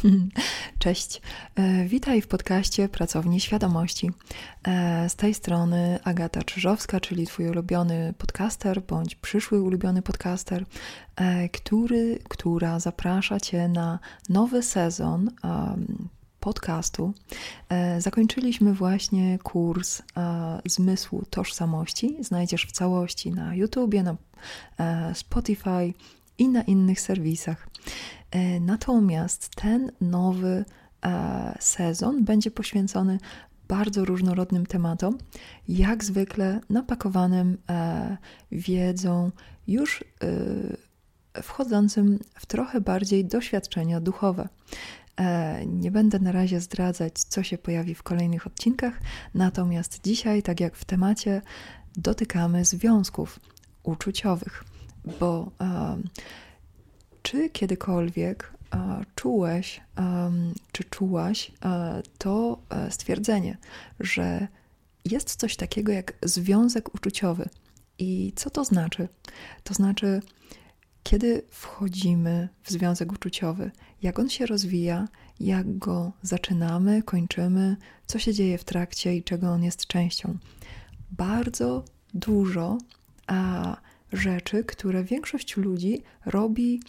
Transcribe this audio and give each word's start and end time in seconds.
Cześć. 0.78 1.22
E, 1.54 1.84
witaj 1.84 2.22
w 2.22 2.28
podcaście 2.28 2.88
Pracowni 2.88 3.40
Świadomości. 3.40 4.10
E, 4.68 5.08
z 5.08 5.16
tej 5.16 5.34
strony 5.34 5.98
Agata 6.04 6.42
Czyżowska, 6.42 7.00
czyli 7.00 7.26
Twój 7.26 7.48
ulubiony 7.48 8.14
podcaster 8.18 8.82
bądź 8.82 9.14
przyszły 9.14 9.62
ulubiony 9.62 10.02
podcaster, 10.02 10.64
e, 11.16 11.48
który, 11.48 12.18
która 12.28 12.80
zaprasza 12.80 13.40
Cię 13.40 13.68
na 13.68 13.98
nowy 14.28 14.62
sezon 14.62 15.30
podcastu. 16.40 17.14
Zakończyliśmy 17.98 18.74
właśnie 18.74 19.38
kurs 19.38 20.02
Zmysłu 20.66 21.24
Tożsamości. 21.30 22.16
Znajdziesz 22.20 22.66
w 22.66 22.72
całości 22.72 23.30
na 23.30 23.54
YouTubie, 23.54 24.02
na 24.02 24.16
Spotify 25.14 25.94
i 26.40 26.48
na 26.48 26.62
innych 26.62 27.00
serwisach. 27.00 27.68
E, 28.30 28.60
natomiast 28.60 29.50
ten 29.54 29.92
nowy 30.00 30.64
e, 31.04 31.56
sezon 31.60 32.24
będzie 32.24 32.50
poświęcony 32.50 33.18
bardzo 33.68 34.04
różnorodnym 34.04 34.66
tematom, 34.66 35.18
jak 35.68 36.04
zwykle 36.04 36.60
napakowanym 36.70 37.58
e, 37.68 38.16
wiedzą, 38.52 39.30
już 39.66 40.04
wchodzącym 41.42 42.18
w 42.34 42.46
trochę 42.46 42.80
bardziej 42.80 43.24
doświadczenia 43.24 44.00
duchowe. 44.00 44.48
Nie 45.66 45.90
będę 45.90 46.18
na 46.18 46.32
razie 46.32 46.60
zdradzać, 46.60 47.12
co 47.18 47.42
się 47.42 47.58
pojawi 47.58 47.94
w 47.94 48.02
kolejnych 48.02 48.46
odcinkach, 48.46 49.00
natomiast 49.34 50.00
dzisiaj, 50.04 50.42
tak 50.42 50.60
jak 50.60 50.76
w 50.76 50.84
temacie, 50.84 51.42
dotykamy 51.96 52.64
związków 52.64 53.40
uczuciowych, 53.82 54.64
bo 55.20 55.50
czy 57.22 57.50
kiedykolwiek 57.50 58.52
e, 58.74 59.04
czułeś, 59.14 59.80
czy 60.72 60.84
czułaś 60.84 61.52
e, 61.64 62.02
to 62.18 62.62
e, 62.70 62.90
stwierdzenie, 62.90 63.58
że 64.00 64.48
jest 65.04 65.36
coś 65.36 65.56
takiego 65.56 65.92
jak 65.92 66.12
związek 66.22 66.94
uczuciowy? 66.94 67.48
I 67.98 68.32
co 68.36 68.50
to 68.50 68.64
znaczy? 68.64 69.08
To 69.64 69.74
znaczy, 69.74 70.20
kiedy 71.02 71.42
wchodzimy 71.50 72.48
w 72.62 72.70
związek 72.70 73.12
uczuciowy, 73.12 73.70
jak 74.02 74.18
on 74.18 74.28
się 74.28 74.46
rozwija, 74.46 75.08
jak 75.40 75.78
go 75.78 76.12
zaczynamy, 76.22 77.02
kończymy, 77.02 77.76
co 78.06 78.18
się 78.18 78.34
dzieje 78.34 78.58
w 78.58 78.64
trakcie 78.64 79.16
i 79.16 79.22
czego 79.22 79.50
on 79.52 79.62
jest 79.62 79.86
częścią. 79.86 80.38
Bardzo 81.10 81.84
dużo 82.14 82.78
a, 83.26 83.76
rzeczy, 84.12 84.64
które 84.64 85.04
większość 85.04 85.56
ludzi 85.56 86.02
robi 86.26 86.80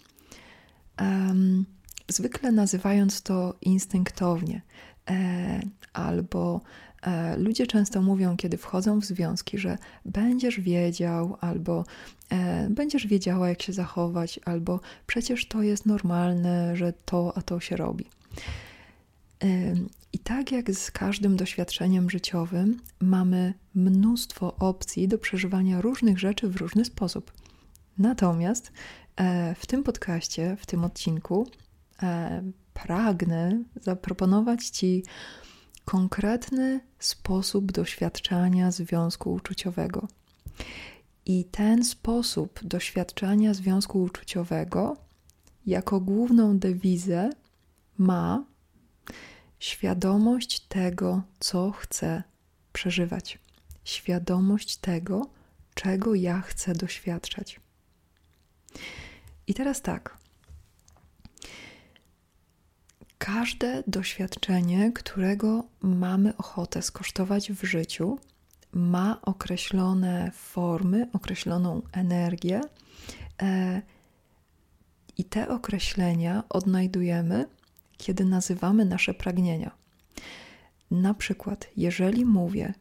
um, 1.00 1.66
zwykle 2.08 2.52
nazywając 2.52 3.22
to 3.22 3.55
instynktownie, 3.61 4.61
e, 5.09 5.61
albo 5.94 6.61
e, 7.02 7.38
ludzie 7.38 7.67
często 7.67 8.02
mówią, 8.02 8.38
kiedy 8.38 8.58
wchodzą 8.58 9.00
w 9.00 9.05
związki, 9.05 9.58
że 9.58 9.78
będziesz 10.05 10.59
wiedział, 10.59 11.38
albo 11.41 11.86
e, 12.30 12.69
będziesz 12.69 13.08
wiedziała, 13.08 13.50
jak 13.50 13.61
się 13.61 13.73
zachować, 13.73 14.39
albo 14.45 14.80
przecież 15.08 15.47
to 15.47 15.63
jest 15.63 15.85
normalne, 15.85 16.75
że 16.75 16.94
to 17.06 17.33
a 17.38 17.41
to 17.41 17.59
się 17.59 17.75
robi. 17.75 18.06
I 20.13 20.19
tak 20.19 20.51
jak 20.51 20.71
z 20.71 20.91
każdym 20.91 21.35
doświadczeniem 21.35 22.09
życiowym, 22.09 22.79
mamy 22.99 23.53
mnóstwo 23.75 24.55
opcji 24.55 25.07
do 25.07 25.17
przeżywania 25.17 25.81
różnych 25.81 26.19
rzeczy 26.19 26.47
w 26.47 26.55
różny 26.55 26.85
sposób. 26.85 27.31
Natomiast 27.97 28.71
E, 29.15 29.55
w 29.55 29.65
tym 29.65 29.83
podcaście, 29.83 30.55
w 30.59 30.65
tym 30.65 30.83
odcinku 30.83 31.47
e, 32.03 32.43
pragnę 32.73 33.63
zaproponować 33.81 34.69
Ci 34.69 35.03
konkretny 35.85 36.79
sposób 36.99 37.71
doświadczania 37.71 38.71
związku 38.71 39.33
uczuciowego. 39.33 40.07
I 41.25 41.45
ten 41.45 41.83
sposób 41.83 42.59
doświadczania 42.63 43.53
związku 43.53 44.01
uczuciowego 44.01 44.97
jako 45.66 46.00
główną 46.00 46.59
dewizę 46.59 47.29
ma 47.97 48.44
świadomość 49.61 50.59
tego, 50.59 51.22
co 51.39 51.72
chcę 51.72 52.23
przeżywać, 52.73 53.39
świadomość 53.83 54.77
tego, 54.77 55.29
czego 55.73 56.16
ja 56.16 56.41
chcę 56.41 56.73
doświadczać. 56.73 57.59
I 59.47 59.53
teraz 59.53 59.81
tak. 59.81 60.17
Każde 63.17 63.83
doświadczenie, 63.88 64.91
którego 64.91 65.63
mamy 65.81 66.38
ochotę 66.38 66.81
skosztować 66.81 67.51
w 67.51 67.63
życiu, 67.63 68.19
ma 68.71 69.21
określone 69.21 70.31
formy, 70.33 71.07
określoną 71.13 71.81
energię, 71.91 72.61
e, 73.41 73.81
i 75.17 75.23
te 75.25 75.50
określenia 75.50 76.44
odnajdujemy, 76.50 77.45
kiedy 78.01 78.25
nazywamy 78.25 78.85
nasze 78.85 79.13
pragnienia. 79.13 79.72
Na 80.91 81.13
przykład, 81.13 81.67
jeżeli 81.78 82.25
mówię, 82.25 82.73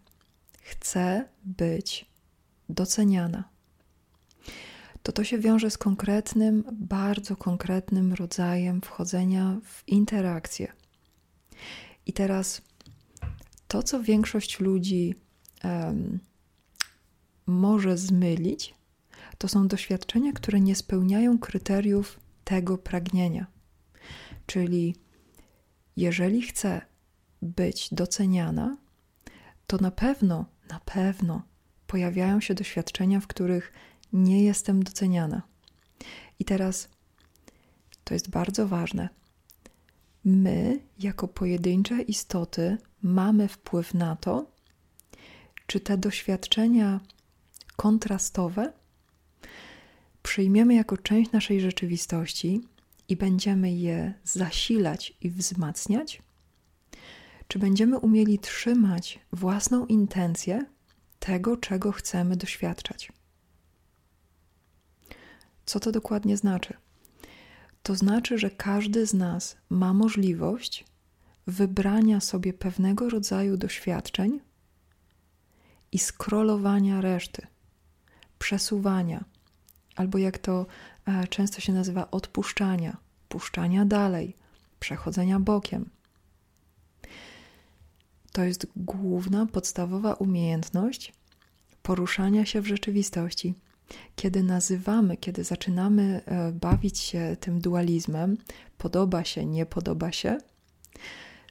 chcę 0.63 1.29
być 1.45 2.07
doceniana, 2.69 3.45
to 5.03 5.13
to 5.13 5.25
się 5.25 5.39
wiąże 5.39 5.71
z 5.71 5.79
konkretnym, 5.79 6.65
bardzo 6.73 7.37
konkretnym 7.37 8.13
rodzajem 8.13 8.81
wchodzenia 8.81 9.61
w 9.65 9.89
interakcję. 9.89 10.73
I 12.07 12.13
teraz 12.13 12.63
to, 13.69 13.83
co 13.83 14.03
większość 14.03 14.61
ludzi 14.61 15.15
um, 15.65 16.19
może 17.47 17.99
zmylić, 17.99 18.75
to 19.39 19.49
są 19.49 19.69
doświadczenia, 19.69 20.33
które 20.33 20.61
nie 20.61 20.77
spełniają 20.77 21.39
kryteriów 21.39 22.21
tego 22.45 22.79
pragnienia. 22.79 23.47
Czyli 24.47 24.95
jeżeli 25.97 26.43
chcę 26.43 26.81
być 27.43 27.89
doceniana, 27.93 28.77
to 29.67 29.77
na 29.77 29.91
pewno, 29.91 30.45
na 30.69 30.81
pewno 30.81 31.43
pojawiają 31.87 32.41
się 32.41 32.55
doświadczenia, 32.55 33.21
w 33.21 33.27
których 33.27 33.73
nie 34.13 34.45
jestem 34.45 34.83
doceniana. 34.83 35.43
I 36.39 36.45
teraz 36.45 36.89
to 38.05 38.15
jest 38.15 38.31
bardzo 38.31 38.69
ważne. 38.69 39.09
My, 40.25 40.81
jako 40.99 41.29
pojedyncze 41.29 42.03
istoty, 42.03 42.79
mamy 43.03 43.49
wpływ 43.49 43.95
na 43.95 44.17
to, 44.17 44.47
czy 45.67 45.81
te 45.81 45.99
doświadczenia 45.99 47.01
kontrastowe 47.77 48.73
przyjmiemy 50.23 50.75
jako 50.75 50.97
część 50.97 51.33
naszej 51.33 51.61
rzeczywistości 51.61 52.61
i 53.11 53.17
będziemy 53.17 53.73
je 53.73 54.15
zasilać 54.25 55.17
i 55.21 55.31
wzmacniać, 55.31 56.23
czy 57.49 57.59
będziemy 57.59 57.99
umieli 57.99 58.39
trzymać 58.39 59.19
własną 59.33 59.87
intencję 59.87 60.65
tego, 61.19 61.57
czego 61.57 61.93
chcemy 61.93 62.37
doświadczać. 62.37 63.13
Co 65.67 65.81
to 65.81 65.93
dokładnie 65.93 66.37
znaczy? 66.37 66.75
To 67.83 67.95
znaczy, 67.95 68.39
że 68.39 68.51
każdy 68.51 69.07
z 69.07 69.15
nas 69.15 69.57
ma 69.71 69.93
możliwość 69.93 70.85
wybrania 71.47 72.21
sobie 72.21 72.53
pewnego 72.53 73.11
rodzaju 73.11 73.57
doświadczeń 73.57 74.41
i 75.93 75.99
skrolowania 75.99 77.01
reszty, 77.01 77.47
przesuwania, 78.39 79.25
albo 79.97 80.19
jak 80.19 80.39
to 80.39 80.67
często 81.31 81.61
się 81.61 81.73
nazywa, 81.73 82.11
odpuszczania, 82.11 82.97
puszczania 83.29 83.85
dalej, 83.85 84.37
przechodzenia 84.81 85.41
bokiem. 85.41 85.91
To 88.33 88.45
jest 88.45 88.67
główna, 88.77 89.47
podstawowa 89.47 90.15
umiejętność 90.15 91.13
poruszania 91.83 92.47
się 92.47 92.61
w 92.61 92.67
rzeczywistości 92.67 93.55
kiedy 94.17 94.43
nazywamy, 94.43 95.17
kiedy 95.17 95.45
zaczynamy 95.45 96.23
e, 96.27 96.53
bawić 96.53 96.99
się 96.99 97.37
tym 97.41 97.61
dualizmem, 97.61 98.37
podoba 98.79 99.25
się, 99.25 99.47
nie 99.47 99.67
podoba 99.67 100.13
się, 100.13 100.39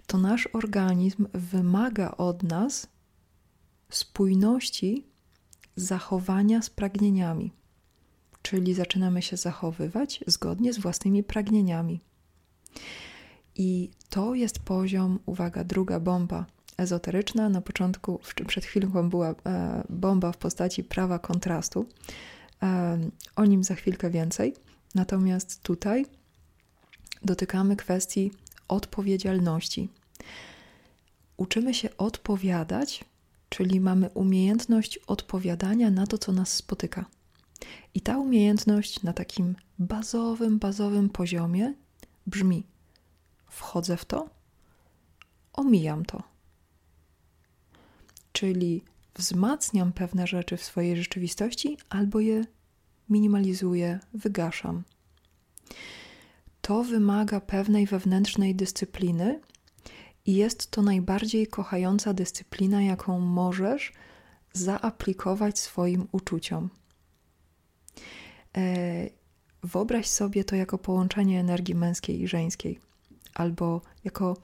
to 0.07 0.17
nasz 0.17 0.49
organizm 0.53 1.27
wymaga 1.33 2.11
od 2.11 2.43
nas 2.43 2.87
spójności 3.89 5.05
zachowania 5.75 6.61
z 6.61 6.69
pragnieniami. 6.69 7.51
Czyli 8.41 8.73
zaczynamy 8.73 9.21
się 9.21 9.37
zachowywać 9.37 10.23
zgodnie 10.27 10.73
z 10.73 10.79
własnymi 10.79 11.23
pragnieniami. 11.23 12.01
I 13.55 13.89
to 14.09 14.35
jest 14.35 14.59
poziom, 14.59 15.19
uwaga, 15.25 15.63
druga 15.63 15.99
bomba 15.99 16.45
ezoteryczna. 16.77 17.49
Na 17.49 17.61
początku, 17.61 18.19
przed 18.47 18.65
chwilą 18.65 19.09
była 19.09 19.29
e, 19.29 19.83
bomba 19.89 20.31
w 20.31 20.37
postaci 20.37 20.83
prawa 20.83 21.19
kontrastu. 21.19 21.85
E, 22.63 22.99
o 23.35 23.45
nim 23.45 23.63
za 23.63 23.75
chwilkę 23.75 24.09
więcej. 24.09 24.55
Natomiast 24.95 25.63
tutaj 25.63 26.05
dotykamy 27.23 27.75
kwestii 27.75 28.31
odpowiedzialności. 28.67 29.89
Uczymy 31.37 31.73
się 31.73 31.97
odpowiadać, 31.97 33.05
czyli 33.49 33.79
mamy 33.79 34.09
umiejętność 34.09 34.97
odpowiadania 34.97 35.91
na 35.91 36.07
to, 36.07 36.17
co 36.17 36.31
nas 36.31 36.53
spotyka. 36.53 37.05
I 37.93 38.01
ta 38.01 38.17
umiejętność 38.17 39.03
na 39.03 39.13
takim 39.13 39.55
bazowym, 39.79 40.59
bazowym 40.59 41.09
poziomie 41.09 41.73
brzmi: 42.27 42.63
wchodzę 43.47 43.97
w 43.97 44.05
to, 44.05 44.29
omijam 45.53 46.05
to. 46.05 46.23
Czyli 48.31 48.83
wzmacniam 49.15 49.93
pewne 49.93 50.27
rzeczy 50.27 50.57
w 50.57 50.63
swojej 50.63 50.97
rzeczywistości 50.97 51.77
albo 51.89 52.19
je 52.19 52.45
minimalizuję, 53.09 53.99
wygaszam. 54.13 54.83
To 56.61 56.83
wymaga 56.83 57.41
pewnej 57.41 57.85
wewnętrznej 57.85 58.55
dyscypliny 58.55 59.39
i 60.25 60.35
jest 60.35 60.71
to 60.71 60.81
najbardziej 60.81 61.47
kochająca 61.47 62.13
dyscyplina, 62.13 62.81
jaką 62.81 63.19
możesz 63.19 63.93
zaaplikować 64.53 65.59
swoim 65.59 66.07
uczuciom. 66.11 66.69
E, 68.57 69.09
wyobraź 69.63 70.07
sobie 70.07 70.43
to 70.43 70.55
jako 70.55 70.77
połączenie 70.77 71.39
energii 71.39 71.75
męskiej 71.75 72.21
i 72.21 72.27
żeńskiej, 72.27 72.79
albo 73.33 73.81
jako 74.03 74.37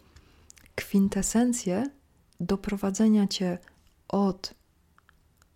kwintesencję 0.75 1.90
doprowadzenia 2.40 3.28
cię 3.28 3.57
od 4.07 4.54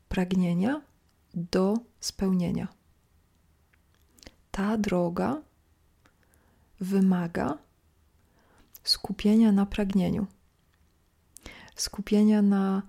pragnienia 0.10 0.82
do 1.34 1.78
spełnienia. 2.00 2.68
Ta 4.52 4.78
droga 4.78 5.42
wymaga 6.80 7.58
skupienia 8.84 9.52
na 9.52 9.66
pragnieniu, 9.66 10.28
skupienia 11.76 12.42
na 12.42 12.82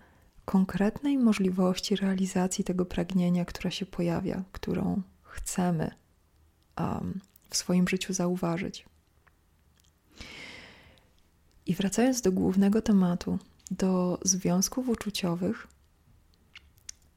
konkretnej 0.44 1.18
możliwości 1.18 1.96
realizacji 1.96 2.64
tego 2.64 2.86
pragnienia, 2.86 3.44
która 3.44 3.70
się 3.70 3.86
pojawia, 3.86 4.42
którą 4.52 5.02
chcemy 5.30 5.90
um, 6.78 7.20
w 7.50 7.56
swoim 7.56 7.88
życiu 7.88 8.12
zauważyć. 8.12 8.84
I 11.66 11.74
wracając 11.74 12.20
do 12.20 12.32
głównego 12.32 12.82
tematu, 12.82 13.38
do 13.70 14.18
związków 14.22 14.88
uczuciowych, 14.88 15.66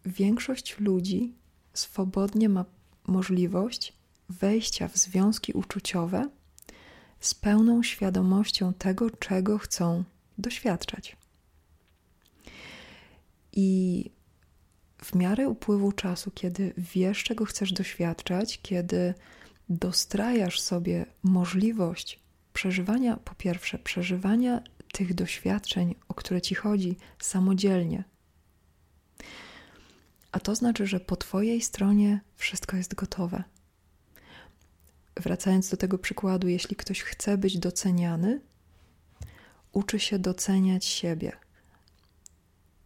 większość 0.05 0.79
ludzi 0.79 1.33
swobodnie 1.73 2.49
ma 2.49 2.65
możliwość 3.07 3.93
wejścia 4.29 4.87
w 4.87 4.97
związki 4.97 5.53
uczuciowe 5.53 6.29
z 7.19 7.33
pełną 7.33 7.83
świadomością 7.83 8.73
tego, 8.73 9.09
czego 9.11 9.57
chcą 9.57 10.03
doświadczać. 10.37 11.17
I 13.51 14.09
w 15.03 15.15
miarę 15.15 15.49
upływu 15.49 15.91
czasu, 15.91 16.31
kiedy 16.31 16.73
wiesz, 16.77 17.23
czego 17.23 17.45
chcesz 17.45 17.73
doświadczać, 17.73 18.59
kiedy 18.61 19.13
dostrajasz 19.69 20.61
sobie 20.61 21.05
możliwość 21.23 22.19
przeżywania, 22.53 23.17
po 23.17 23.35
pierwsze, 23.35 23.79
przeżywania 23.79 24.61
tych 24.91 25.13
doświadczeń, 25.13 25.95
o 26.07 26.13
które 26.13 26.41
ci 26.41 26.55
chodzi, 26.55 26.97
samodzielnie. 27.19 28.03
A 30.31 30.39
to 30.39 30.55
znaczy, 30.55 30.87
że 30.87 30.99
po 30.99 31.15
Twojej 31.15 31.61
stronie 31.61 32.21
wszystko 32.35 32.77
jest 32.77 32.95
gotowe. 32.95 33.43
Wracając 35.15 35.69
do 35.69 35.77
tego 35.77 35.97
przykładu, 35.97 36.47
jeśli 36.47 36.75
ktoś 36.75 37.01
chce 37.01 37.37
być 37.37 37.57
doceniany, 37.57 38.41
uczy 39.71 39.99
się 39.99 40.19
doceniać 40.19 40.85
siebie. 40.85 41.31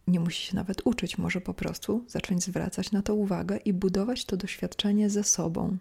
Nie 0.08 0.20
musi 0.20 0.46
się 0.46 0.56
nawet 0.56 0.82
uczyć, 0.84 1.18
może 1.18 1.40
po 1.40 1.54
prostu 1.54 2.04
zacząć 2.08 2.44
zwracać 2.44 2.92
na 2.92 3.02
to 3.02 3.14
uwagę 3.14 3.56
i 3.56 3.72
budować 3.72 4.24
to 4.24 4.36
doświadczenie 4.36 5.10
ze 5.10 5.24
sobą. 5.24 5.76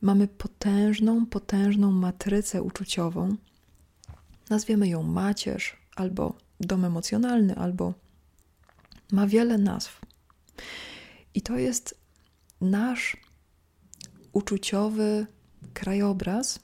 Mamy 0.00 0.28
potężną, 0.28 1.26
potężną 1.26 1.92
matrycę 1.92 2.62
uczuciową. 2.62 3.36
Nazwiemy 4.50 4.88
ją 4.88 5.02
macierz, 5.02 5.76
albo 5.96 6.34
dom 6.60 6.84
emocjonalny, 6.84 7.56
albo 7.56 7.94
ma 9.12 9.26
wiele 9.26 9.58
nazw. 9.58 10.00
I 11.34 11.42
to 11.42 11.58
jest 11.58 12.00
nasz 12.60 13.16
uczuciowy 14.32 15.26
krajobraz, 15.74 16.60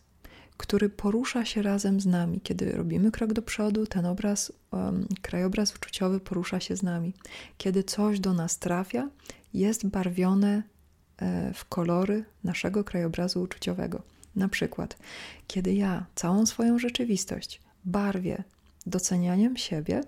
który 0.59 0.89
porusza 0.89 1.45
się 1.45 1.63
razem 1.63 2.01
z 2.01 2.07
nami. 2.07 2.41
Kiedy 2.41 2.73
robimy 2.73 3.11
krok 3.11 3.33
do 3.33 3.43
przodu, 3.43 3.87
ten 3.87 4.07
obraz, 4.07 4.53
um, 4.71 5.07
krajobraz 5.23 5.77
uczuciowy 5.77 6.21
porusza 6.21 6.61
się 6.61 6.77
z 6.77 6.83
nami. 6.83 7.15
Kiedy 7.59 7.85
coś 7.85 8.21
do 8.21 8.33
nas 8.33 8.59
trafia, 8.59 9.09
jest 9.55 9.87
barwione 9.87 10.63
e, 11.17 11.53
w 11.55 11.65
kolory 11.65 12.25
naszego 12.45 12.85
krajobrazu 12.85 13.43
uczuciowego. 13.43 14.03
Na 14.37 14.49
przykład, 14.49 14.99
kiedy 15.47 15.75
ja 15.75 16.07
całą 16.15 16.47
swoją 16.47 16.79
rzeczywistość 16.79 17.61
barwię 17.85 18.45
docenianiem 18.87 19.57
siebie, 19.57 20.01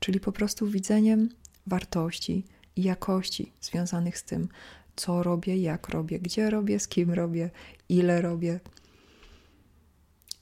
czyli 0.00 0.20
po 0.20 0.32
prostu 0.32 0.66
widzeniem 0.66 1.28
wartości 1.66 2.44
i 2.76 2.82
jakości 2.82 3.52
związanych 3.60 4.18
z 4.18 4.24
tym, 4.24 4.48
co 4.96 5.22
robię, 5.22 5.56
jak 5.56 5.88
robię, 5.88 6.18
gdzie 6.18 6.50
robię, 6.50 6.80
z 6.80 6.88
kim 6.88 7.10
robię, 7.10 7.50
ile 7.88 8.22
robię. 8.22 8.60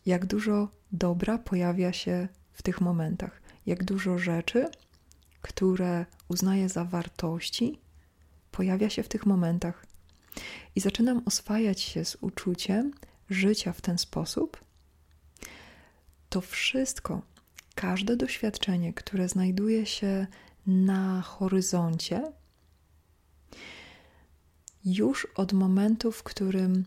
Jak 0.09 0.27
dużo 0.27 0.69
dobra 0.93 1.39
pojawia 1.39 1.93
się 1.93 2.29
w 2.53 2.63
tych 2.63 2.81
momentach, 2.81 3.43
jak 3.67 3.85
dużo 3.85 4.19
rzeczy, 4.19 4.71
które 5.43 6.07
uznaję 6.29 6.69
za 6.69 6.85
wartości, 6.85 7.79
pojawia 8.51 8.91
się 8.91 9.03
w 9.03 9.09
tych 9.09 9.27
momentach. 9.27 9.87
I 10.77 10.81
zaczynam 10.81 11.23
oswajać 11.27 11.81
się 11.81 12.05
z 12.05 12.17
uczuciem 12.21 12.93
życia 13.31 13.73
w 13.73 13.81
ten 13.81 13.99
sposób. 13.99 14.61
To 16.29 16.41
wszystko, 16.41 17.23
każde 17.75 18.17
doświadczenie, 18.17 18.93
które 18.95 19.29
znajduje 19.29 19.87
się 19.87 20.27
na 20.67 21.23
horyzoncie, 21.23 22.33
już 24.85 25.27
od 25.35 25.53
momentu, 25.53 26.13
w 26.13 26.23
którym 26.23 26.85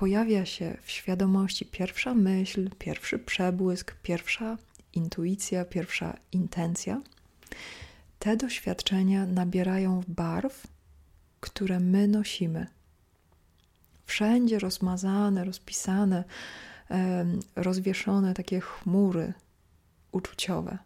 pojawia 0.00 0.46
się 0.46 0.76
w 0.82 0.90
świadomości 0.90 1.66
pierwsza 1.66 2.14
myśl, 2.14 2.70
pierwszy 2.78 3.18
przebłysk, 3.18 3.94
pierwsza 4.02 4.58
intuicja, 4.94 5.64
pierwsza 5.64 6.16
intencja, 6.32 7.00
te 8.18 8.36
doświadczenia 8.36 9.26
nabierają 9.26 10.02
barw, 10.08 10.66
które 11.40 11.80
my 11.80 12.08
nosimy. 12.08 12.66
Wszędzie 14.06 14.58
rozmazane, 14.58 15.44
rozpisane, 15.44 16.24
rozwieszone 17.56 18.34
takie 18.34 18.60
chmury 18.60 19.32
uczuciowe, 20.12 20.78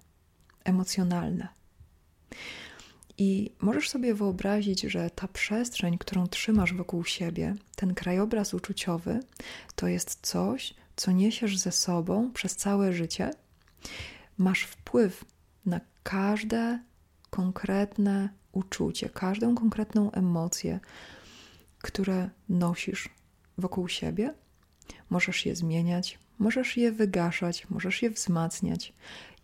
emocjonalne. 0.65 1.49
I 3.19 3.51
możesz 3.61 3.91
sobie 3.91 4.15
wyobrazić, 4.15 4.81
że 4.81 5.11
ta 5.11 5.29
przestrzeń, 5.29 5.99
którą 5.99 6.27
trzymasz 6.27 6.75
wokół 6.75 7.05
siebie, 7.05 7.55
ten 7.77 7.95
krajobraz 7.95 8.55
uczuciowy, 8.55 9.21
to 9.75 9.89
jest 9.89 10.19
coś, 10.23 10.75
co 10.97 11.13
niesiesz 11.13 11.59
ze 11.59 11.73
sobą 11.73 12.33
przez 12.33 12.57
całe 12.57 12.93
życie. 12.93 13.31
Masz 14.39 14.63
wpływ 14.63 15.25
na 15.67 15.81
każde 16.03 16.79
konkretne 17.31 18.29
uczucie, 18.53 19.09
każdą 19.09 19.55
konkretną 19.55 20.11
emocję, 20.13 20.81
które 21.79 22.31
nosisz 22.49 23.09
wokół 23.59 23.89
siebie. 23.89 24.35
Możesz 25.11 25.47
je 25.47 25.57
zmieniać, 25.57 26.19
możesz 26.39 26.77
je 26.77 26.93
wygaszać, 26.93 27.71
możesz 27.71 28.03
je 28.03 28.11
wzmacniać. 28.11 28.93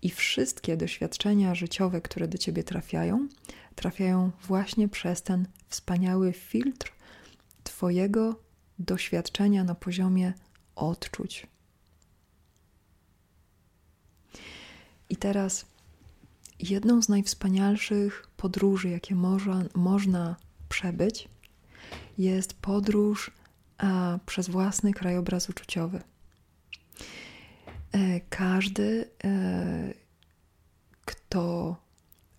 I 0.02 0.10
wszystkie 0.10 0.76
doświadczenia 0.76 1.54
życiowe, 1.54 2.00
które 2.00 2.28
do 2.28 2.38
ciebie 2.38 2.64
trafiają, 2.64 3.28
trafiają 3.74 4.30
właśnie 4.46 4.88
przez 4.88 5.22
ten 5.22 5.46
wspaniały 5.68 6.32
filtr 6.32 6.92
Twojego 7.64 8.40
doświadczenia 8.78 9.64
na 9.64 9.74
poziomie 9.74 10.32
odczuć. 10.76 11.46
I 15.08 15.16
teraz 15.16 15.66
jedną 16.58 17.02
z 17.02 17.08
najwspanialszych 17.08 18.26
podróży, 18.36 18.88
jakie 18.88 19.14
można, 19.14 19.64
można 19.74 20.36
przebyć, 20.68 21.28
jest 22.18 22.54
podróż 22.54 23.30
a, 23.78 24.18
przez 24.26 24.48
własny 24.48 24.92
krajobraz 24.92 25.48
uczuciowy. 25.50 26.00
E, 27.92 28.20
każdy, 28.20 29.10
e, 29.24 29.94
kto 31.04 31.76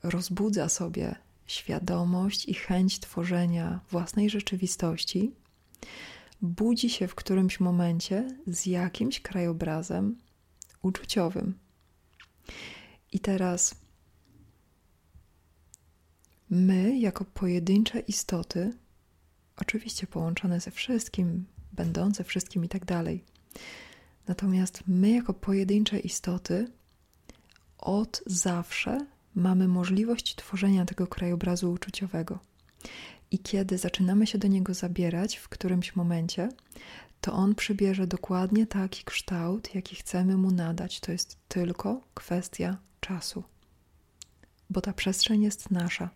rozbudza 0.04 0.70
sobie 0.70 1.16
świadomość 1.46 2.46
i 2.46 2.54
chęć 2.54 3.00
tworzenia 3.00 3.80
własnej 3.90 4.30
rzeczywistości, 4.30 5.32
budzi 6.42 6.90
się 6.90 7.08
w 7.08 7.16
którymś 7.16 7.60
momencie 7.60 8.38
z 8.48 8.66
jakimś 8.66 9.20
krajobrazem 9.20 10.18
uczuciowym. 10.82 11.60
I 13.12 13.20
teraz 13.20 13.76
my, 16.50 17.00
jako 17.00 17.26
pojedyncze 17.26 18.00
istoty, 18.00 18.74
oczywiście 19.58 20.08
połączone 20.08 20.60
ze 20.60 20.72
wszystkim, 20.72 21.46
będące 21.72 22.24
wszystkim 22.24 22.66
i 22.66 22.70
tak 22.70 22.86
dalej, 22.86 23.24
natomiast 24.28 24.84
my, 24.88 25.10
jako 25.10 25.34
pojedyncze 25.34 26.00
istoty, 26.00 26.68
od 27.78 28.24
zawsze 28.26 29.06
mamy 29.36 29.68
możliwość 29.68 30.36
tworzenia 30.36 30.86
tego 30.86 31.08
krajobrazu 31.08 31.72
uczuciowego. 31.72 32.40
I 33.32 33.40
kiedy 33.40 33.78
zaczynamy 33.78 34.28
się 34.28 34.38
do 34.38 34.48
niego 34.48 34.74
zabierać 34.74 35.38
w 35.38 35.50
którymś 35.50 35.96
momencie, 35.96 36.50
to 37.22 37.34
on 37.34 37.56
przybierze 37.56 38.08
dokładnie 38.08 38.68
taki 38.68 39.04
kształt, 39.04 39.76
jaki 39.76 39.96
chcemy 39.96 40.38
mu 40.38 40.52
nadać. 40.52 41.00
To 41.00 41.12
jest 41.12 41.38
tylko 41.48 42.02
kwestia 42.14 42.78
czasu, 43.00 43.44
bo 44.70 44.82
ta 44.82 44.94
przestrzeń 44.94 45.44
jest 45.44 45.72
nasza. 45.72 46.10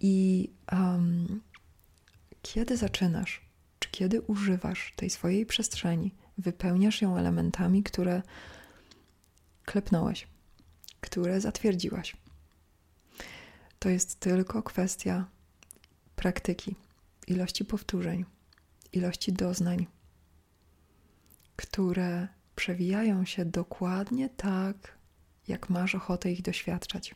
I 0.00 0.48
um, 0.72 1.40
kiedy 2.42 2.76
zaczynasz, 2.76 3.40
czy 3.40 3.51
kiedy 3.92 4.20
używasz 4.20 4.92
tej 4.96 5.10
swojej 5.10 5.46
przestrzeni, 5.46 6.14
wypełniasz 6.38 7.02
ją 7.02 7.16
elementami, 7.16 7.82
które 7.82 8.22
klepnąłeś, 9.64 10.26
które 11.00 11.40
zatwierdziłaś. 11.40 12.16
To 13.78 13.88
jest 13.88 14.20
tylko 14.20 14.62
kwestia 14.62 15.26
praktyki, 16.16 16.76
ilości 17.26 17.64
powtórzeń, 17.64 18.24
ilości 18.92 19.32
doznań, 19.32 19.86
które 21.56 22.28
przewijają 22.56 23.24
się 23.24 23.44
dokładnie 23.44 24.28
tak, 24.28 24.98
jak 25.48 25.70
masz 25.70 25.94
ochotę 25.94 26.32
ich 26.32 26.42
doświadczać. 26.42 27.14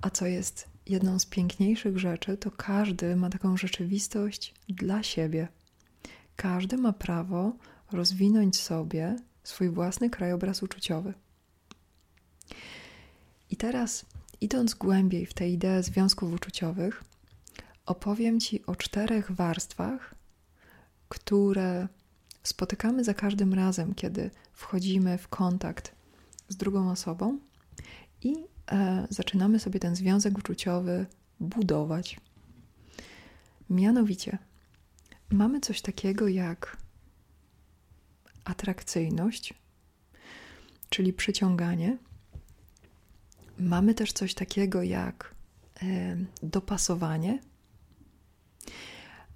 A 0.00 0.10
co 0.10 0.26
jest 0.26 0.71
jedną 0.86 1.18
z 1.18 1.26
piękniejszych 1.26 1.98
rzeczy, 1.98 2.36
to 2.36 2.50
każdy 2.50 3.16
ma 3.16 3.30
taką 3.30 3.56
rzeczywistość 3.56 4.54
dla 4.68 5.02
siebie. 5.02 5.48
Każdy 6.36 6.76
ma 6.76 6.92
prawo 6.92 7.52
rozwinąć 7.92 8.60
sobie 8.60 9.16
swój 9.44 9.70
własny 9.70 10.10
krajobraz 10.10 10.62
uczuciowy. 10.62 11.14
I 13.50 13.56
teraz, 13.56 14.06
idąc 14.40 14.74
głębiej 14.74 15.26
w 15.26 15.34
tę 15.34 15.48
ideę 15.48 15.82
związków 15.82 16.32
uczuciowych, 16.32 17.04
opowiem 17.86 18.40
Ci 18.40 18.66
o 18.66 18.76
czterech 18.76 19.30
warstwach, 19.30 20.14
które 21.08 21.88
spotykamy 22.42 23.04
za 23.04 23.14
każdym 23.14 23.54
razem, 23.54 23.94
kiedy 23.94 24.30
wchodzimy 24.52 25.18
w 25.18 25.28
kontakt 25.28 25.94
z 26.48 26.56
drugą 26.56 26.90
osobą 26.90 27.38
i 28.22 28.51
e, 28.70 29.06
zaczynamy 29.10 29.60
sobie 29.60 29.80
ten 29.80 29.96
związek 29.96 30.38
uczuciowy 30.38 31.06
budować. 31.40 32.20
Mianowicie, 33.70 34.38
mamy 35.30 35.60
coś 35.60 35.80
takiego 35.80 36.28
jak 36.28 36.76
atrakcyjność, 38.44 39.54
czyli 40.88 41.12
przyciąganie. 41.12 41.98
Mamy 43.58 43.94
też 43.94 44.12
coś 44.12 44.34
takiego 44.34 44.82
jak 44.82 45.34
e, 45.82 46.16
dopasowanie 46.42 47.38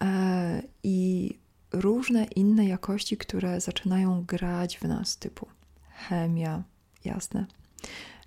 e, 0.03 0.63
i 0.83 1.39
różne 1.73 2.25
inne 2.25 2.67
jakości, 2.67 3.17
które 3.17 3.61
zaczynają 3.61 4.25
grać 4.25 4.79
w 4.79 4.83
nas, 4.83 5.17
typu 5.17 5.49
chemia, 5.91 6.63
jasne, 7.05 7.47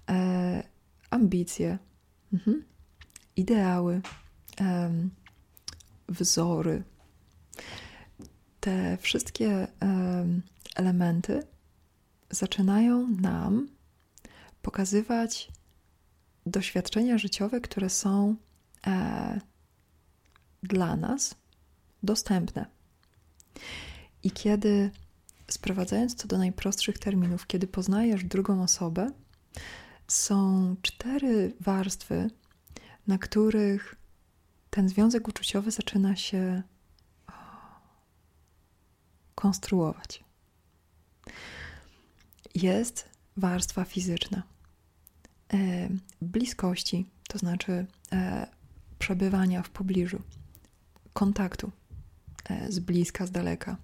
e, 0.09 0.63
ambicje, 1.09 1.77
mhm. 2.33 2.63
ideały, 3.35 4.01
wzory. 6.09 6.83
Te 8.59 8.97
wszystkie 8.97 9.67
elementy 10.75 11.43
zaczynają 12.29 13.07
nam 13.07 13.67
pokazywać 14.61 15.51
doświadczenia 16.45 17.17
życiowe, 17.17 17.61
które 17.61 17.89
są 17.89 18.35
e, 18.87 19.41
dla 20.63 20.95
nas 20.95 21.35
dostępne. 22.03 22.65
I 24.23 24.31
kiedy, 24.31 24.91
sprowadzając 25.47 26.15
to 26.15 26.27
do 26.27 26.37
najprostszych 26.37 26.99
terminów, 26.99 27.47
kiedy 27.47 27.67
poznajesz 27.67 28.23
drugą 28.23 28.63
osobę, 28.63 29.11
są 30.09 30.75
cztery 30.81 31.53
warstwy, 31.59 32.29
na 33.07 33.17
których 33.17 33.95
ten 34.69 34.89
związek 34.89 35.27
uczuciowy 35.27 35.71
zaczyna 35.71 36.15
się 36.15 36.63
konstruować. 39.35 40.23
Jest 42.55 43.09
warstwa 43.37 43.85
fizyczna 43.85 44.43
e, 45.53 45.89
bliskości, 46.21 47.09
to 47.27 47.37
znaczy 47.37 47.85
e, 48.11 48.47
przebywania 48.99 49.63
w 49.63 49.69
pobliżu, 49.69 50.21
kontaktu 51.13 51.71
e, 52.49 52.71
z 52.71 52.79
bliska, 52.79 53.25
z 53.25 53.31
daleka, 53.31 53.77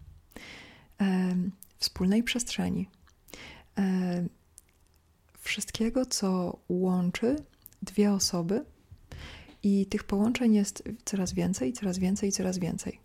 wspólnej 1.79 2.23
przestrzeni, 2.23 2.89
wszystkiego, 5.45 6.05
co 6.05 6.59
łączy 6.69 7.35
dwie 7.81 8.11
osoby, 8.11 8.65
i 9.63 9.85
tych 9.85 10.03
połączeń 10.03 10.53
jest 10.53 10.83
coraz 11.05 11.33
więcej, 11.33 11.73
coraz 11.73 11.97
więcej, 11.97 12.31
coraz 12.31 12.57
więcej. 12.57 12.99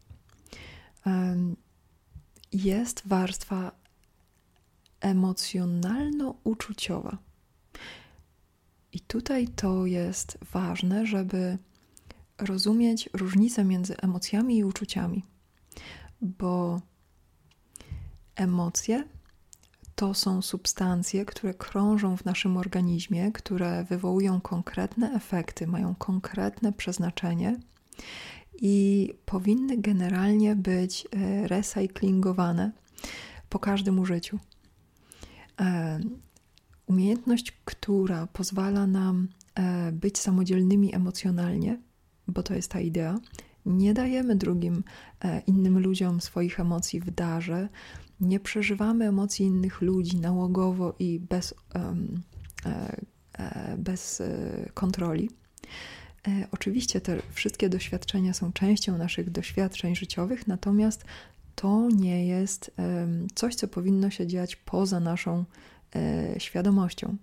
Jest 2.53 3.03
warstwa 3.07 3.73
emocjonalno-uczuciowa. 5.01 7.19
I 8.93 9.01
tutaj 9.01 9.49
to 9.49 9.87
jest 9.87 10.39
ważne, 10.53 11.07
żeby 11.07 11.59
rozumieć 12.39 13.11
różnicę 13.13 13.65
między 13.65 13.97
emocjami 13.97 14.59
i 14.59 14.65
uczuciami, 14.65 15.25
bo 16.21 16.81
emocje 18.37 19.05
to 20.01 20.15
są 20.15 20.43
substancje, 20.43 21.25
które 21.25 21.55
krążą 21.55 22.17
w 22.17 22.25
naszym 22.25 22.57
organizmie, 22.57 23.33
które 23.33 23.85
wywołują 23.85 24.41
konkretne 24.41 25.13
efekty, 25.13 25.67
mają 25.67 25.95
konkretne 25.95 26.73
przeznaczenie 26.73 27.61
i 28.55 29.09
powinny 29.27 29.77
generalnie 29.77 30.57
być 30.57 31.07
e, 31.13 31.49
recyklingowane 31.49 32.73
po 33.49 33.59
każdym 33.59 33.99
użyciu. 33.99 34.39
E, 35.61 36.01
umiejętność, 36.87 37.53
która 37.65 38.27
pozwala 38.27 38.87
nam 38.87 39.29
e, 39.55 39.93
być 39.93 40.19
samodzielnymi 40.19 40.95
emocjonalnie, 40.95 41.81
bo 42.29 42.43
to 42.43 42.55
jest 42.55 42.71
ta 42.71 42.81
idea, 42.81 43.19
nie 43.67 43.95
dajemy 43.95 44.37
drugim, 44.37 44.85
innym 45.47 45.79
ludziom 45.79 46.21
swoich 46.21 46.61
emocji 46.61 47.01
w 47.01 47.11
darze, 47.11 47.69
nie 48.21 48.41
przeżywamy 48.41 49.09
emocji 49.09 49.47
innych 49.47 49.81
ludzi 49.81 50.17
nałogowo 50.17 50.95
i 50.99 51.21
bez, 51.21 51.55
um, 51.75 52.23
e, 52.67 53.77
bez 53.79 54.21
e, 54.21 54.69
kontroli. 54.75 55.31
E, 56.29 56.47
oczywiście 56.51 57.01
te 57.01 57.23
wszystkie 57.33 57.69
doświadczenia 57.69 58.35
są 58.35 58.53
częścią 58.53 58.99
naszych 58.99 59.31
doświadczeń 59.31 59.97
życiowych, 59.97 60.47
natomiast 60.47 61.05
to 61.55 61.89
nie 61.91 62.27
jest 62.27 62.71
coś, 63.35 63.55
co 63.55 63.69
powinno 63.69 64.11
się 64.11 64.27
dziać 64.27 64.57
poza 64.57 65.01
naszą 65.01 65.45
e, 65.97 66.41
świadomością. 66.41 67.17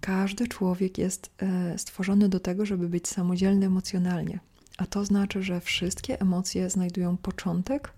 Każdy 0.00 0.48
człowiek 0.48 0.98
jest 0.98 1.30
e, 1.38 1.78
stworzony 1.78 2.28
do 2.28 2.40
tego, 2.40 2.66
żeby 2.66 2.88
być 2.88 3.08
samodzielny 3.08 3.66
emocjonalnie, 3.66 4.40
a 4.78 4.86
to 4.86 5.04
znaczy, 5.04 5.42
że 5.42 5.60
wszystkie 5.60 6.20
emocje 6.20 6.70
znajdują 6.70 7.16
początek 7.16 7.92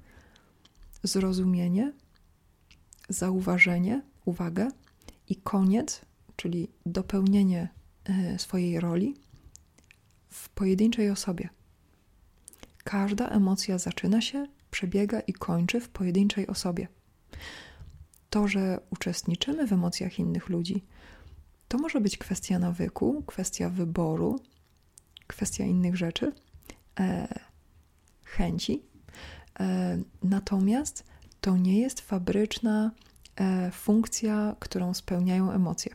zrozumienie, 1.03 1.93
zauważenie, 3.09 4.03
uwagę 4.25 4.69
i 5.29 5.37
koniec, 5.37 6.01
czyli 6.37 6.69
dopełnienie 6.87 7.69
e, 8.05 8.39
swojej 8.39 8.81
roli 8.81 9.15
w 10.31 10.49
pojedynczej 10.49 11.11
osobie. 11.11 11.49
Każda 12.85 13.29
emocja 13.29 13.79
zaczyna 13.79 14.21
się, 14.21 14.47
przebiega 14.71 15.21
i 15.21 15.33
kończy 15.33 15.81
w 15.81 15.89
pojedynczej 15.89 16.47
osobie. 16.47 16.89
To, 18.31 18.49
że 18.49 18.81
uczestniczymy 18.91 19.67
w 19.67 19.73
emocjach 19.73 20.19
innych 20.19 20.49
ludzi, 20.49 20.85
to 21.69 21.79
może 21.79 22.01
być 22.01 22.19
kwestia 22.19 22.59
nawyku, 22.59 23.23
kwestia 23.27 23.71
wyboru, 23.71 24.41
kwestia 25.27 25.65
innych 25.65 25.97
rzeczy, 25.97 26.33
chęci, 28.25 28.83
Natomiast 30.23 31.05
to 31.41 31.57
nie 31.57 31.81
jest 31.81 32.01
fabryczna 32.01 32.91
funkcja, 33.73 34.57
którą 34.59 34.95
spełniają 34.95 35.51
emocje. 35.53 35.95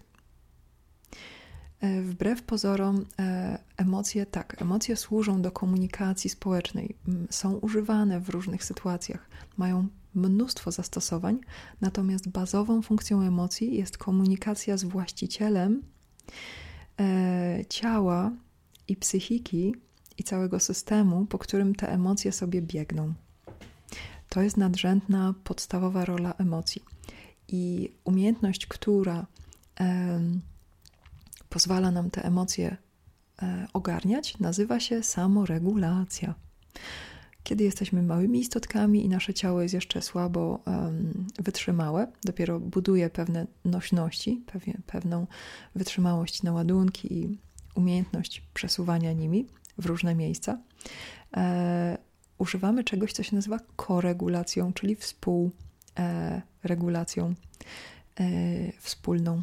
Wbrew 2.01 2.43
pozorom, 2.43 3.05
emocje, 3.77 4.25
tak, 4.25 4.61
emocje 4.61 4.95
służą 4.95 5.41
do 5.41 5.51
komunikacji 5.51 6.29
społecznej, 6.29 6.95
są 7.29 7.53
używane 7.53 8.19
w 8.19 8.29
różnych 8.29 8.63
sytuacjach, 8.63 9.29
mają 9.57 9.87
mnóstwo 10.15 10.71
zastosowań, 10.71 11.39
natomiast 11.81 12.29
bazową 12.29 12.81
funkcją 12.81 13.21
emocji 13.21 13.77
jest 13.77 13.97
komunikacja 13.97 14.77
z 14.77 14.83
właścicielem 14.83 15.81
e, 16.99 17.65
ciała 17.69 18.31
i 18.87 18.95
psychiki 18.95 19.75
i 20.21 20.23
całego 20.23 20.59
systemu, 20.59 21.25
po 21.25 21.37
którym 21.37 21.75
te 21.75 21.89
emocje 21.89 22.31
sobie 22.31 22.61
biegną. 22.61 23.13
To 24.29 24.41
jest 24.41 24.57
nadrzędna, 24.57 25.33
podstawowa 25.43 26.05
rola 26.05 26.33
emocji. 26.37 26.81
I 27.47 27.91
umiejętność, 28.03 28.65
która 28.65 29.25
e, 29.79 30.21
pozwala 31.49 31.91
nam 31.91 32.09
te 32.09 32.25
emocje 32.25 32.77
e, 33.41 33.67
ogarniać, 33.73 34.39
nazywa 34.39 34.79
się 34.79 35.03
samoregulacja 35.03 36.35
kiedy 37.43 37.63
jesteśmy 37.63 38.03
małymi 38.03 38.39
istotkami 38.39 39.05
i 39.05 39.09
nasze 39.09 39.33
ciało 39.33 39.61
jest 39.61 39.73
jeszcze 39.73 40.01
słabo 40.01 40.59
wytrzymałe, 41.39 42.07
dopiero 42.23 42.59
buduje 42.59 43.09
pewne 43.09 43.47
nośności, 43.65 44.43
pewnie, 44.45 44.77
pewną 44.85 45.27
wytrzymałość 45.75 46.43
na 46.43 46.51
ładunki 46.53 47.13
i 47.13 47.37
umiejętność 47.75 48.43
przesuwania 48.53 49.13
nimi 49.13 49.47
w 49.81 49.85
różne 49.85 50.15
miejsca, 50.15 50.57
e, 51.37 51.97
używamy 52.37 52.83
czegoś, 52.83 53.13
co 53.13 53.23
się 53.23 53.35
nazywa 53.35 53.59
koregulacją, 53.75 54.73
czyli 54.73 54.95
współregulacją 54.95 57.33
e, 58.19 58.23
wspólną. 58.81 59.41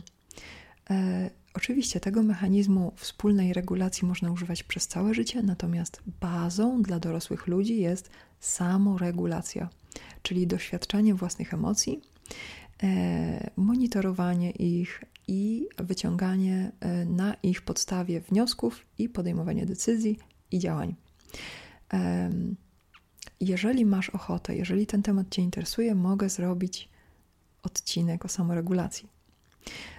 E, 0.90 1.30
Oczywiście 1.58 2.00
tego 2.00 2.22
mechanizmu 2.22 2.92
wspólnej 2.96 3.52
regulacji 3.52 4.08
można 4.08 4.32
używać 4.32 4.62
przez 4.62 4.88
całe 4.88 5.14
życie, 5.14 5.42
natomiast 5.42 6.02
bazą 6.20 6.82
dla 6.82 6.98
dorosłych 6.98 7.46
ludzi 7.46 7.80
jest 7.80 8.10
samoregulacja, 8.40 9.68
czyli 10.22 10.46
doświadczanie 10.46 11.14
własnych 11.14 11.54
emocji, 11.54 12.00
e, 12.82 13.50
monitorowanie 13.56 14.50
ich 14.50 15.04
i 15.28 15.68
wyciąganie 15.78 16.72
e, 16.80 17.04
na 17.04 17.34
ich 17.34 17.62
podstawie 17.62 18.20
wniosków 18.20 18.86
i 18.98 19.08
podejmowanie 19.08 19.66
decyzji 19.66 20.18
i 20.50 20.58
działań. 20.58 20.94
Jeżeli 23.40 23.86
masz 23.86 24.10
ochotę, 24.10 24.56
jeżeli 24.56 24.86
ten 24.86 25.02
temat 25.02 25.26
Cię 25.30 25.42
interesuje, 25.42 25.94
mogę 25.94 26.28
zrobić 26.28 26.88
odcinek 27.62 28.24
o 28.24 28.28
samoregulacji. 28.28 29.08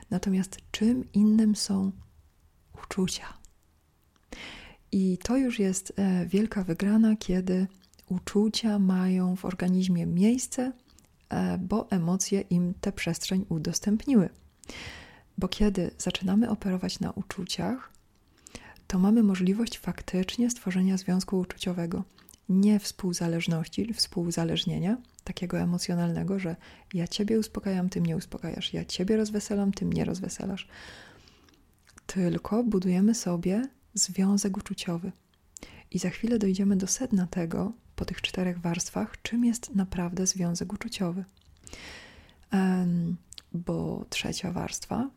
Natomiast 0.09 0.57
czym 0.71 1.11
innym 1.13 1.55
są 1.55 1.91
uczucia? 2.83 3.33
I 4.91 5.17
to 5.23 5.37
już 5.37 5.59
jest 5.59 5.93
e, 5.95 6.25
wielka 6.25 6.63
wygrana, 6.63 7.15
kiedy 7.15 7.67
uczucia 8.07 8.79
mają 8.79 9.35
w 9.35 9.45
organizmie 9.45 10.05
miejsce, 10.05 10.71
e, 11.29 11.57
bo 11.57 11.91
emocje 11.91 12.41
im 12.41 12.73
tę 12.81 12.91
przestrzeń 12.91 13.45
udostępniły. 13.49 14.29
Bo 15.39 15.47
kiedy 15.47 15.91
zaczynamy 15.97 16.49
operować 16.49 16.99
na 16.99 17.11
uczuciach, 17.11 17.91
to 18.87 18.99
mamy 18.99 19.23
możliwość 19.23 19.79
faktycznie 19.79 20.49
stworzenia 20.49 20.97
związku 20.97 21.39
uczuciowego, 21.39 22.03
nie 22.49 22.79
współzależności, 22.79 23.93
współzależnienia, 23.93 24.97
takiego 25.23 25.59
emocjonalnego, 25.59 26.39
że 26.39 26.55
ja 26.93 27.07
ciebie 27.07 27.39
uspokajam, 27.39 27.89
ty 27.89 28.01
mnie 28.01 28.17
uspokajasz, 28.17 28.73
ja 28.73 28.85
ciebie 28.85 29.17
rozweselam, 29.17 29.71
ty 29.71 29.85
mnie 29.85 30.05
rozweselasz. 30.05 30.67
Tylko 32.05 32.63
budujemy 32.63 33.15
sobie 33.15 33.67
związek 33.93 34.57
uczuciowy. 34.57 35.11
I 35.91 35.99
za 35.99 36.09
chwilę 36.09 36.39
dojdziemy 36.39 36.75
do 36.75 36.87
sedna 36.87 37.27
tego, 37.27 37.73
po 37.95 38.05
tych 38.05 38.21
czterech 38.21 38.59
warstwach, 38.59 39.21
czym 39.21 39.45
jest 39.45 39.75
naprawdę 39.75 40.27
związek 40.27 40.73
uczuciowy. 40.73 41.25
Um, 42.53 43.17
bo 43.53 44.05
trzecia 44.09 44.51
warstwa, 44.51 45.09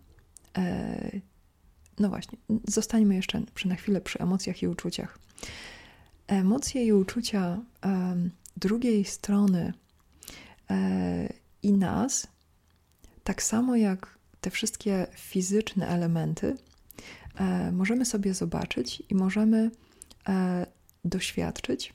no 1.98 2.08
właśnie, 2.08 2.38
zostańmy 2.68 3.14
jeszcze 3.14 3.42
przy, 3.54 3.68
na 3.68 3.74
chwilę 3.74 4.00
przy 4.00 4.18
emocjach 4.18 4.62
i 4.62 4.68
uczuciach. 4.68 5.18
Emocje 6.26 6.84
i 6.84 6.92
uczucia 6.92 7.60
drugiej 8.56 9.04
strony 9.04 9.72
E, 10.72 11.32
i 11.62 11.72
nas, 11.72 12.26
tak 13.24 13.42
samo 13.42 13.76
jak 13.76 14.18
te 14.40 14.50
wszystkie 14.50 15.06
fizyczne 15.14 15.88
elementy, 15.88 16.56
e, 17.34 17.72
możemy 17.72 18.04
sobie 18.04 18.34
zobaczyć 18.34 19.02
i 19.08 19.14
możemy 19.14 19.70
e, 20.28 20.66
doświadczyć, 21.04 21.94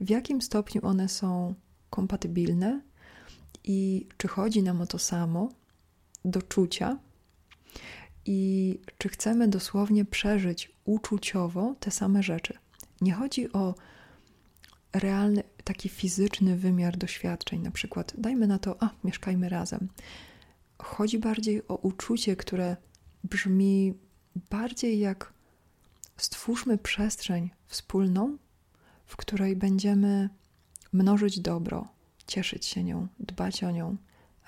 w 0.00 0.10
jakim 0.10 0.42
stopniu 0.42 0.86
one 0.86 1.08
są 1.08 1.54
kompatybilne 1.90 2.80
i 3.64 4.08
czy 4.16 4.28
chodzi 4.28 4.62
nam 4.62 4.80
o 4.80 4.86
to 4.86 4.98
samo 4.98 5.48
do 6.24 6.42
czucia 6.42 6.98
i 8.26 8.78
czy 8.98 9.08
chcemy 9.08 9.48
dosłownie 9.48 10.04
przeżyć 10.04 10.72
uczuciowo 10.84 11.74
te 11.80 11.90
same 11.90 12.22
rzeczy. 12.22 12.58
Nie 13.00 13.12
chodzi 13.12 13.52
o 13.52 13.74
realny, 14.92 15.42
taki 15.64 15.88
fizyczny 15.88 16.56
wymiar 16.56 16.96
doświadczeń, 16.96 17.60
na 17.60 17.70
przykład 17.70 18.12
dajmy 18.18 18.46
na 18.46 18.58
to, 18.58 18.82
a 18.82 18.90
mieszkajmy 19.04 19.48
razem. 19.48 19.88
Chodzi 20.78 21.18
bardziej 21.18 21.68
o 21.68 21.74
uczucie, 21.74 22.36
które 22.36 22.76
brzmi 23.24 23.94
bardziej 24.50 24.98
jak 24.98 25.32
stwórzmy 26.16 26.78
przestrzeń 26.78 27.50
wspólną, 27.66 28.38
w 29.06 29.16
której 29.16 29.56
będziemy 29.56 30.28
mnożyć 30.92 31.40
dobro, 31.40 31.88
cieszyć 32.26 32.66
się 32.66 32.84
nią, 32.84 33.08
dbać 33.20 33.64
o 33.64 33.70
nią 33.70 33.96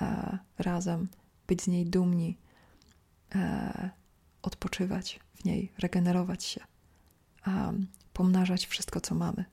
e, 0.01 0.39
razem, 0.59 1.09
być 1.47 1.63
z 1.63 1.67
niej 1.69 1.87
dumni, 1.87 2.39
e, 3.35 3.91
odpoczywać 4.43 5.21
w 5.35 5.45
niej, 5.45 5.73
regenerować 5.79 6.45
się, 6.45 6.61
e, 7.47 7.73
pomnażać 8.13 8.67
wszystko, 8.67 9.01
co 9.01 9.15
mamy 9.15 9.45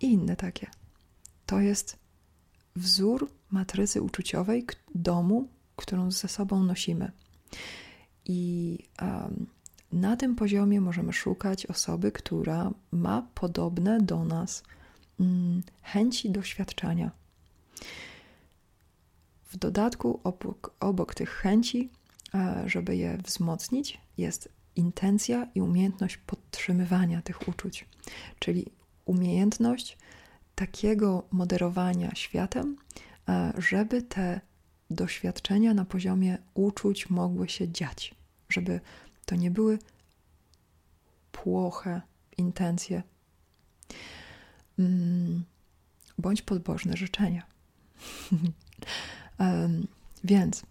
i 0.00 0.12
inne 0.12 0.36
takie. 0.36 0.66
To 1.46 1.60
jest 1.60 1.98
wzór 2.76 3.30
matrycy 3.50 4.02
uczuciowej 4.02 4.66
domu, 4.94 5.48
którą 5.76 6.10
ze 6.10 6.28
sobą 6.28 6.64
nosimy. 6.64 7.12
I 8.24 8.78
na 9.92 10.16
tym 10.16 10.36
poziomie 10.36 10.80
możemy 10.80 11.12
szukać 11.12 11.66
osoby, 11.66 12.12
która 12.12 12.70
ma 12.90 13.22
podobne 13.34 14.00
do 14.00 14.24
nas 14.24 14.62
mm, 15.20 15.62
chęci 15.82 16.30
doświadczania. 16.30 17.10
W 19.44 19.56
dodatku, 19.56 20.20
obok, 20.24 20.74
obok 20.80 21.14
tych 21.14 21.30
chęci, 21.30 21.90
żeby 22.66 22.96
je 22.96 23.18
wzmocnić, 23.18 24.00
jest 24.18 24.48
intencja 24.76 25.46
i 25.54 25.60
umiejętność 25.60 26.16
podtrzymywania 26.16 27.22
tych 27.22 27.48
uczuć, 27.48 27.88
czyli 28.38 28.66
umiejętność 29.04 29.98
takiego 30.54 31.22
moderowania 31.30 32.14
światem, 32.14 32.76
e, 33.28 33.52
żeby 33.58 34.02
te 34.02 34.40
doświadczenia 34.90 35.74
na 35.74 35.84
poziomie 35.84 36.38
uczuć 36.54 37.10
mogły 37.10 37.48
się 37.48 37.68
dziać, 37.68 38.14
żeby 38.48 38.80
to 39.26 39.36
nie 39.36 39.50
były 39.50 39.78
płoche 41.32 42.00
intencje. 42.36 43.02
Mm, 44.78 45.44
bądź 46.18 46.42
podbożne 46.42 46.96
życzenia. 46.96 47.42
Więc 50.24 50.62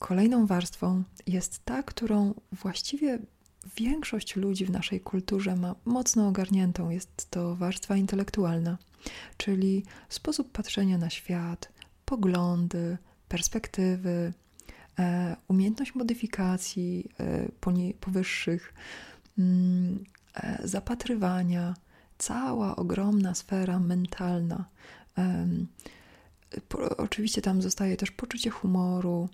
kolejną 0.00 0.46
warstwą 0.46 1.02
jest 1.26 1.64
ta, 1.64 1.82
którą 1.82 2.34
właściwie 2.52 3.18
większość 3.76 4.36
ludzi 4.36 4.64
w 4.64 4.70
naszej 4.70 5.00
kulturze 5.00 5.56
ma 5.56 5.74
mocno 5.84 6.28
ogarniętą. 6.28 6.90
Jest 6.90 7.30
to 7.30 7.56
warstwa 7.56 7.96
intelektualna, 7.96 8.78
czyli 9.36 9.84
sposób 10.08 10.52
patrzenia 10.52 10.98
na 10.98 11.10
świat, 11.10 11.72
poglądy, 12.04 12.98
perspektywy, 13.28 14.32
e, 14.98 15.36
umiejętność 15.48 15.94
modyfikacji 15.94 17.10
e, 17.20 17.92
powyższych, 18.00 18.74
mm, 19.38 20.04
e, 20.34 20.68
zapatrywania, 20.68 21.74
cała 22.18 22.76
ogromna 22.76 23.34
sfera 23.34 23.78
mentalna. 23.78 24.64
Oczywiście 26.96 27.42
tam 27.42 27.62
zostaje 27.62 27.96
też 27.96 28.10
poczucie 28.10 28.50
humoru, 28.50 29.28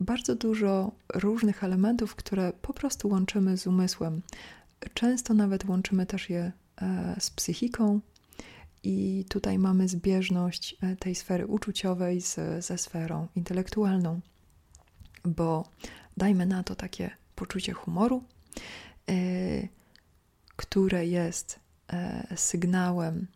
bardzo 0.00 0.34
dużo 0.34 0.92
różnych 1.14 1.64
elementów, 1.64 2.14
które 2.14 2.52
po 2.62 2.74
prostu 2.74 3.08
łączymy 3.08 3.56
z 3.58 3.66
umysłem. 3.66 4.22
Często 4.94 5.34
nawet 5.34 5.64
łączymy 5.64 6.06
też 6.06 6.30
je 6.30 6.52
e, 6.82 7.16
z 7.20 7.30
psychiką 7.30 8.00
I 8.82 9.24
tutaj 9.28 9.58
mamy 9.58 9.88
zbieżność 9.88 10.76
e, 10.80 10.96
tej 10.96 11.14
sfery 11.14 11.46
uczuciowej 11.46 12.20
z, 12.20 12.64
ze 12.64 12.78
sferą 12.78 13.28
intelektualną, 13.36 14.20
bo 15.24 15.68
dajmy 16.16 16.46
na 16.46 16.62
to 16.62 16.74
takie 16.74 17.10
poczucie 17.34 17.72
humoru, 17.72 18.24
które 20.56 21.06
jest 21.06 21.60
sygnałem, 22.36 23.26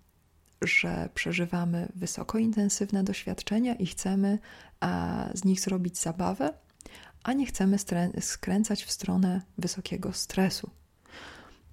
że 0.65 1.09
przeżywamy 1.15 1.89
wysoko 1.95 2.39
intensywne 2.39 3.05
doświadczenia 3.05 3.75
i 3.75 3.87
chcemy 3.87 4.39
yy, 4.83 4.89
z 5.35 5.45
nich 5.45 5.61
zrobić 5.61 5.99
zabawę, 5.99 6.53
a 7.25 7.33
nie 7.33 7.47
chcemy 7.47 7.77
skręcać 8.21 8.85
w 8.85 8.91
stronę 8.91 9.41
wysokiego 9.59 10.13
stresu. 10.13 10.71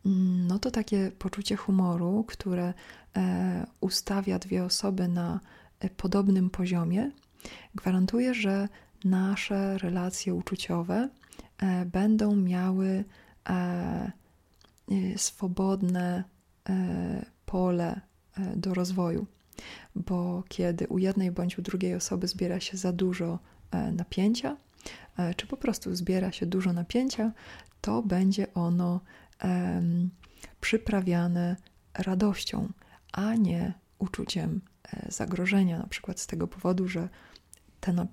Mm, 0.06 0.48
no 0.48 0.60
to 0.60 0.72
takie 0.72 1.12
poczucie 1.20 1.56
humoru, 1.56 2.26
które 2.28 2.74
e, 3.16 3.66
ustawia 3.80 4.40
dwie 4.40 4.64
osoby 4.64 5.08
na 5.08 5.40
e, 5.80 5.90
podobnym 5.90 6.50
poziomie, 6.50 7.12
gwarantuje, 7.76 8.34
że 8.34 8.68
nasze 9.06 9.78
relacje 9.78 10.34
uczuciowe 10.34 11.10
e, 11.58 11.86
będą 11.86 12.36
miały 12.36 13.04
swobodne 15.16 16.24
pole 17.46 18.02
do 18.56 18.74
rozwoju. 18.74 19.26
Bo 19.96 20.44
kiedy 20.48 20.88
u 20.88 20.98
jednej 20.98 21.32
bądź 21.32 21.58
u 21.58 21.62
drugiej 21.62 21.96
osoby 21.96 22.28
zbiera 22.28 22.60
się 22.60 22.78
za 22.78 22.94
dużo 22.94 23.40
napięcia, 23.92 24.58
czy 25.36 25.48
po 25.48 25.58
prostu 25.58 25.96
zbiera 25.96 26.32
się 26.32 26.46
dużo 26.46 26.74
napięcia, 26.74 27.32
to 27.82 28.02
będzie 28.02 28.54
ono 28.54 29.00
przyprawiane 30.62 31.56
radością, 31.94 32.70
a 33.12 33.36
nie 33.36 33.74
uczuciem 34.00 34.62
e, 34.84 35.12
zagrożenia, 35.12 35.80
na 35.80 35.88
przykład 35.88 36.20
z 36.20 36.28
tego 36.28 36.48
powodu, 36.48 36.88
że 36.88 37.10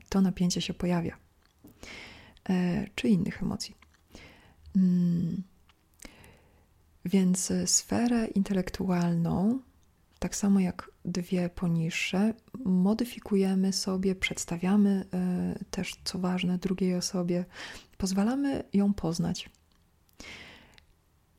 to 0.09 0.21
napięcie 0.21 0.61
się 0.61 0.75
pojawia, 0.75 1.17
e, 2.49 2.87
czy 2.95 3.09
innych 3.09 3.43
emocji. 3.43 3.75
Mm. 4.77 5.43
Więc 7.05 7.53
sferę 7.67 8.27
intelektualną, 8.27 9.61
tak 10.19 10.37
samo 10.37 10.61
jak 10.61 10.91
dwie 11.05 11.49
poniższe, 11.49 12.35
modyfikujemy 12.65 13.73
sobie, 13.73 14.15
przedstawiamy 14.15 15.05
e, 15.13 15.65
też, 15.71 15.97
co 16.05 16.19
ważne, 16.19 16.59
drugiej 16.59 16.95
osobie, 16.95 17.45
pozwalamy 17.99 18.65
ją 18.73 18.95
poznać. 18.95 19.51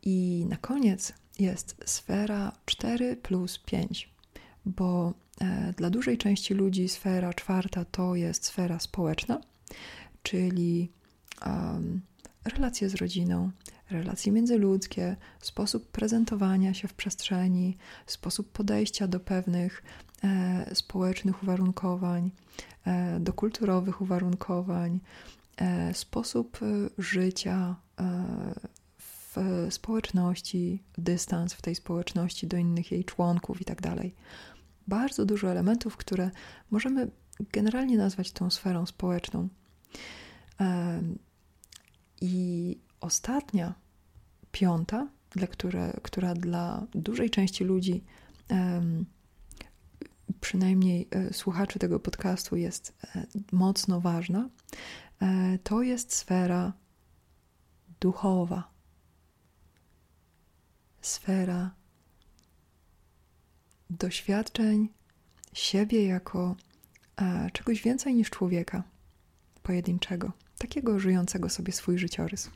I 0.01 0.45
na 0.49 0.57
koniec 0.57 1.13
jest 1.39 1.75
sfera 1.85 2.51
4 2.65 3.15
plus 3.15 3.59
5, 3.59 4.09
bo 4.65 5.13
e, 5.41 5.73
dla 5.77 5.89
dużej 5.89 6.17
części 6.17 6.53
ludzi 6.53 6.89
sfera 6.89 7.33
czwarta 7.33 7.85
to 7.85 8.15
jest 8.15 8.45
sfera 8.45 8.79
społeczna, 8.79 9.41
czyli 10.23 10.91
relacje 12.45 12.89
z 12.89 12.95
rodziną, 12.95 13.51
relacje 13.91 14.31
międzyludzkie, 14.31 15.15
sposób 15.39 15.91
prezentowania 15.91 16.73
się 16.73 16.87
w 16.87 16.93
przestrzeni, 16.93 17.77
sposób 18.05 18.51
podejścia 18.51 19.07
do 19.07 19.19
pewnych 19.19 19.83
e, 20.23 20.75
społecznych 20.75 21.43
uwarunkowań, 21.43 22.31
e, 22.85 23.19
do 23.19 23.33
kulturowych 23.33 24.01
uwarunkowań, 24.01 24.99
e, 25.57 25.93
sposób 25.93 26.59
e, 26.61 26.65
życia 26.97 27.75
e, 27.99 28.25
w 28.97 29.67
społeczności, 29.69 30.83
dystans 30.97 31.53
w 31.53 31.61
tej 31.61 31.75
społeczności 31.75 32.47
do 32.47 32.57
innych 32.57 32.91
jej 32.91 33.05
członków 33.05 33.61
i 33.61 33.65
tak. 33.65 33.81
Bardzo 34.87 35.25
dużo 35.25 35.51
elementów, 35.51 35.97
które 35.97 36.31
możemy 36.71 37.11
generalnie 37.51 37.97
nazwać 37.97 38.31
tą 38.31 38.49
sferą 38.49 38.85
społeczną. 38.85 39.49
I 42.21 42.77
ostatnia, 43.01 43.73
piąta, 44.51 45.07
dla 45.29 45.47
które, 45.47 45.93
która 46.03 46.33
dla 46.33 46.87
dużej 46.93 47.29
części 47.29 47.63
ludzi, 47.63 48.03
przynajmniej 50.41 51.07
e, 51.11 51.33
słuchaczy 51.33 51.79
tego 51.79 51.99
podcastu, 51.99 52.55
jest 52.55 52.93
e, 53.15 53.25
mocno 53.51 54.01
ważna, 54.01 54.49
e, 55.21 55.59
to 55.63 55.81
jest 55.81 56.15
sfera 56.15 56.73
duchowa 57.99 58.71
sfera 61.01 61.75
doświadczeń 63.89 64.89
siebie 65.53 66.05
jako 66.05 66.55
czegoś 67.53 67.81
więcej 67.81 68.15
niż 68.15 68.29
człowieka 68.29 68.83
pojedynczego, 69.63 70.31
takiego 70.57 70.99
żyjącego 70.99 71.49
sobie 71.49 71.73
swój 71.73 71.97
życiorys. 71.97 72.49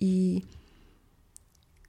I 0.00 0.42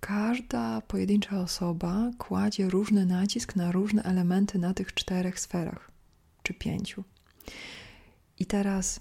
każda 0.07 0.81
pojedyncza 0.81 1.39
osoba 1.39 2.11
kładzie 2.17 2.69
różny 2.69 3.05
nacisk 3.05 3.55
na 3.55 3.71
różne 3.71 4.03
elementy 4.03 4.59
na 4.59 4.73
tych 4.73 4.93
czterech 4.93 5.39
sferach, 5.39 5.91
czy 6.43 6.53
pięciu. 6.53 7.03
I 8.39 8.45
teraz, 8.45 8.99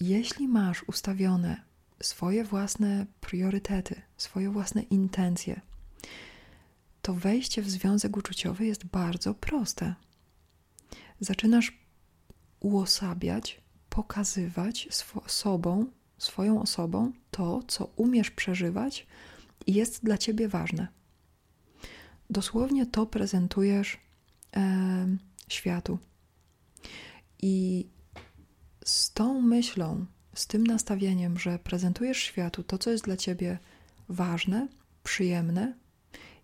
jeśli 0.00 0.48
masz 0.48 0.82
ustawione 0.88 1.62
swoje 2.02 2.44
własne 2.44 3.06
priorytety, 3.20 4.02
swoje 4.16 4.50
własne 4.50 4.82
intencje, 4.82 5.60
to 7.02 7.14
wejście 7.14 7.62
w 7.62 7.70
związek 7.70 8.16
uczuciowy 8.16 8.66
jest 8.66 8.84
bardzo 8.84 9.34
proste. 9.34 9.94
Zaczynasz 11.20 11.78
uosabiać, 12.60 13.60
pokazywać 13.88 14.88
sobą, 15.26 15.86
swoją 16.18 16.62
osobą 16.62 17.12
to, 17.30 17.62
co 17.68 17.84
umiesz 17.84 18.30
przeżywać 18.30 19.06
jest 19.66 20.04
dla 20.04 20.18
ciebie 20.18 20.48
ważne. 20.48 20.88
Dosłownie 22.30 22.86
to 22.86 23.06
prezentujesz 23.06 23.98
e, 24.56 25.16
światu. 25.48 25.98
I 27.42 27.86
z 28.84 29.12
tą 29.12 29.40
myślą 29.40 30.06
z 30.34 30.46
tym 30.46 30.66
nastawieniem, 30.66 31.38
że 31.38 31.58
prezentujesz 31.58 32.18
światu 32.18 32.62
to, 32.62 32.78
co 32.78 32.90
jest 32.90 33.04
dla 33.04 33.16
ciebie 33.16 33.58
ważne, 34.08 34.68
przyjemne 35.02 35.74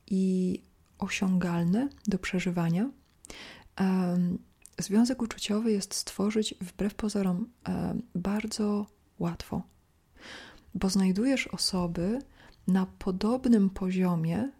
i 0.07 0.62
osiągalne 0.99 1.88
do 2.07 2.18
przeżywania, 2.18 2.90
związek 4.79 5.23
uczuciowy 5.23 5.73
jest 5.73 5.94
stworzyć 5.94 6.55
wbrew 6.61 6.94
pozorom 6.94 7.49
bardzo 8.14 8.87
łatwo, 9.18 9.62
bo 10.75 10.88
znajdujesz 10.88 11.46
osoby 11.46 12.18
na 12.66 12.87
podobnym 12.87 13.70
poziomie 13.70 14.51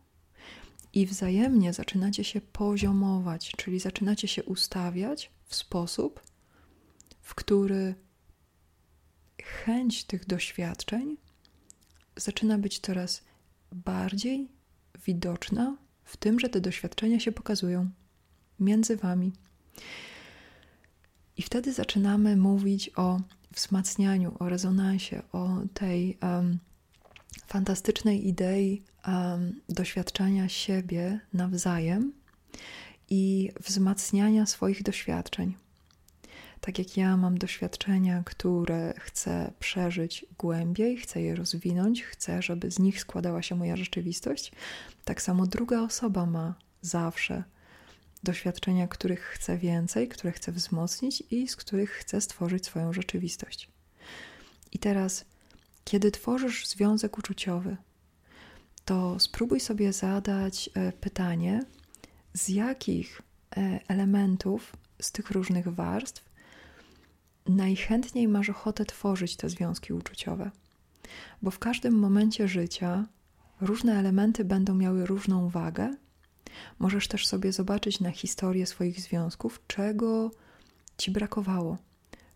i 0.93 1.07
wzajemnie 1.07 1.73
zaczynacie 1.73 2.25
się 2.25 2.41
poziomować, 2.41 3.53
czyli 3.57 3.81
zaczynacie 3.81 4.29
się 4.29 4.45
ustawiać 4.45 5.31
w 5.45 5.55
sposób, 5.55 6.21
w 7.21 7.35
który 7.35 7.95
chęć 9.43 10.05
tych 10.05 10.27
doświadczeń 10.27 11.17
zaczyna 12.17 12.59
być 12.59 12.79
coraz 12.79 13.23
bardziej 13.73 14.49
widoczna 15.07 15.77
w 16.05 16.17
tym, 16.17 16.41
że 16.41 16.49
te 16.49 16.61
doświadczenia 16.61 17.21
się 17.21 17.33
pokazują 17.33 17.91
między 18.61 18.97
wami. 18.97 19.33
I 21.37 21.43
wtedy 21.43 21.73
zaczynamy 21.73 22.37
mówić 22.37 22.91
o 22.97 23.21
wzmacnianiu, 23.55 24.37
o 24.39 24.49
rezonansie, 24.49 25.23
o 25.33 25.59
tej 25.75 26.19
um, 26.23 26.59
fantastycznej 27.53 28.29
idei 28.29 28.83
um, 29.07 29.61
doświadczania 29.69 30.49
siebie 30.49 31.21
nawzajem 31.33 32.13
i 33.11 33.51
wzmacniania 33.61 34.47
swoich 34.47 34.83
doświadczeń 34.83 35.55
tak 36.61 36.79
jak 36.79 36.97
ja 36.97 37.17
mam 37.17 37.39
doświadczenia, 37.39 38.23
które 38.27 38.95
chcę 38.99 39.53
przeżyć 39.59 40.27
głębiej, 40.39 40.97
chcę 40.97 41.23
je 41.23 41.35
rozwinąć, 41.35 42.03
chcę, 42.05 42.43
żeby 42.43 42.71
z 42.71 42.79
nich 42.79 43.01
składała 43.01 43.43
się 43.43 43.55
moja 43.55 43.77
rzeczywistość, 43.77 44.53
tak 45.05 45.23
samo 45.23 45.47
druga 45.47 45.83
osoba 45.83 46.27
ma 46.27 46.55
zawsze 46.83 47.45
doświadczenia, 48.23 48.89
których 48.89 49.21
chce 49.21 49.59
więcej, 49.59 50.09
które 50.09 50.33
chce 50.33 50.53
wzmocnić 50.53 51.23
i 51.31 51.49
z 51.49 51.57
których 51.57 51.91
chce 51.91 52.21
stworzyć 52.21 52.67
swoją 52.67 52.93
rzeczywistość. 52.93 53.69
I 54.73 54.79
teraz, 54.79 55.25
kiedy 55.85 56.11
tworzysz 56.11 56.67
związek 56.67 57.19
uczuciowy, 57.19 57.77
to 58.85 59.21
spróbuj 59.21 59.61
sobie 59.61 59.93
zadać 59.93 60.71
e, 60.75 60.93
pytanie, 60.93 61.65
z 62.33 62.49
jakich 62.49 63.23
e, 63.57 63.81
elementów 63.89 64.77
z 65.01 65.13
tych 65.13 65.31
różnych 65.31 65.69
warstw 65.69 66.31
najchętniej 67.47 68.29
masz 68.29 68.51
ochotę 68.51 68.85
tworzyć 68.85 69.37
te 69.37 69.49
związki 69.49 69.93
uczuciowe. 69.93 70.51
Bo 71.43 71.51
w 71.51 71.59
każdym 71.59 71.95
momencie 71.99 72.49
życia 72.49 73.07
różne 73.61 73.99
elementy 73.99 74.45
będą 74.45 74.75
miały 74.75 75.07
różną 75.07 75.49
wagę 75.49 75.95
Możesz 76.79 77.09
też 77.09 77.27
sobie 77.27 77.53
zobaczyć 77.53 78.01
na 78.01 78.11
historię 78.11 78.67
swoich 78.67 79.01
związków, 79.01 79.61
czego 79.67 80.31
ci 80.99 81.11
brakowało, 81.11 81.79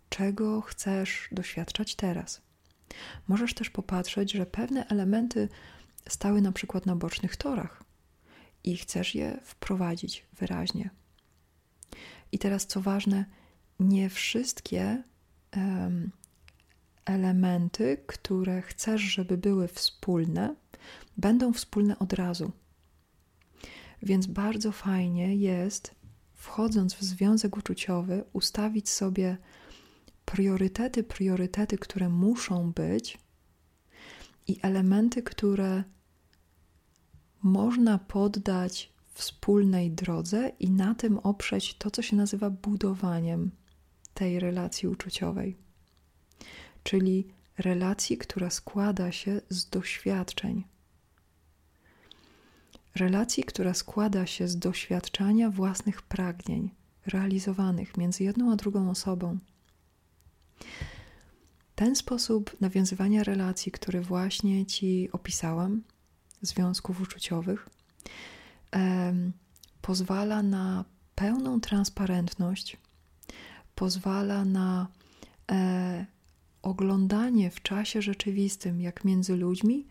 czego 0.08 0.60
chcesz 0.60 1.28
doświadczać 1.32 1.94
teraz. 1.94 2.42
Możesz 3.28 3.54
też 3.54 3.70
popatrzeć, 3.70 4.32
że 4.32 4.46
pewne 4.46 4.86
elementy 4.86 5.48
stały 6.08 6.40
na 6.40 6.52
przykład 6.52 6.86
na 6.86 6.96
bocznych 6.96 7.36
torach 7.36 7.84
i 8.64 8.76
chcesz 8.76 9.14
je 9.14 9.40
wprowadzić 9.42 10.26
wyraźnie. 10.32 10.90
I 12.32 12.38
teraz, 12.38 12.66
co 12.66 12.80
ważne, 12.80 13.24
nie 13.80 14.10
wszystkie 14.10 15.02
um, 15.56 16.10
elementy, 17.04 17.98
które 18.06 18.62
chcesz, 18.62 19.00
żeby 19.00 19.38
były 19.38 19.68
wspólne, 19.68 20.54
będą 21.16 21.52
wspólne 21.52 21.98
od 21.98 22.12
razu. 22.12 22.52
Więc 24.02 24.26
bardzo 24.26 24.72
fajnie 24.72 25.36
jest, 25.36 25.94
wchodząc 26.34 26.94
w 26.94 27.02
związek 27.02 27.56
uczuciowy, 27.56 28.24
ustawić 28.32 28.88
sobie 28.88 29.36
priorytety, 30.24 31.04
priorytety, 31.04 31.78
które 31.78 32.08
muszą 32.08 32.72
być 32.72 33.18
i 34.46 34.58
elementy, 34.62 35.22
które 35.22 35.84
można 37.42 37.98
poddać 37.98 38.92
wspólnej 39.14 39.90
drodze 39.90 40.48
i 40.60 40.70
na 40.70 40.94
tym 40.94 41.18
oprzeć 41.18 41.74
to, 41.74 41.90
co 41.90 42.02
się 42.02 42.16
nazywa 42.16 42.50
budowaniem 42.50 43.50
tej 44.14 44.40
relacji 44.40 44.88
uczuciowej. 44.88 45.56
Czyli 46.82 47.28
relacji, 47.58 48.18
która 48.18 48.50
składa 48.50 49.12
się 49.12 49.40
z 49.48 49.68
doświadczeń. 49.70 50.64
Relacji, 52.94 53.44
która 53.44 53.74
składa 53.74 54.26
się 54.26 54.48
z 54.48 54.58
doświadczania 54.58 55.50
własnych 55.50 56.02
pragnień 56.02 56.70
realizowanych 57.06 57.96
między 57.96 58.24
jedną 58.24 58.52
a 58.52 58.56
drugą 58.56 58.90
osobą. 58.90 59.38
Ten 61.84 61.96
sposób 61.96 62.60
nawiązywania 62.60 63.24
relacji, 63.24 63.72
który 63.72 64.00
właśnie 64.00 64.66
Ci 64.66 65.08
opisałam, 65.12 65.82
związków 66.42 67.00
uczuciowych, 67.00 67.68
pozwala 69.82 70.42
na 70.42 70.84
pełną 71.14 71.60
transparentność, 71.60 72.76
pozwala 73.74 74.44
na 74.44 74.88
e, 75.50 76.06
oglądanie 76.62 77.50
w 77.50 77.62
czasie 77.62 78.02
rzeczywistym, 78.02 78.80
jak 78.80 79.04
między 79.04 79.36
ludźmi 79.36 79.86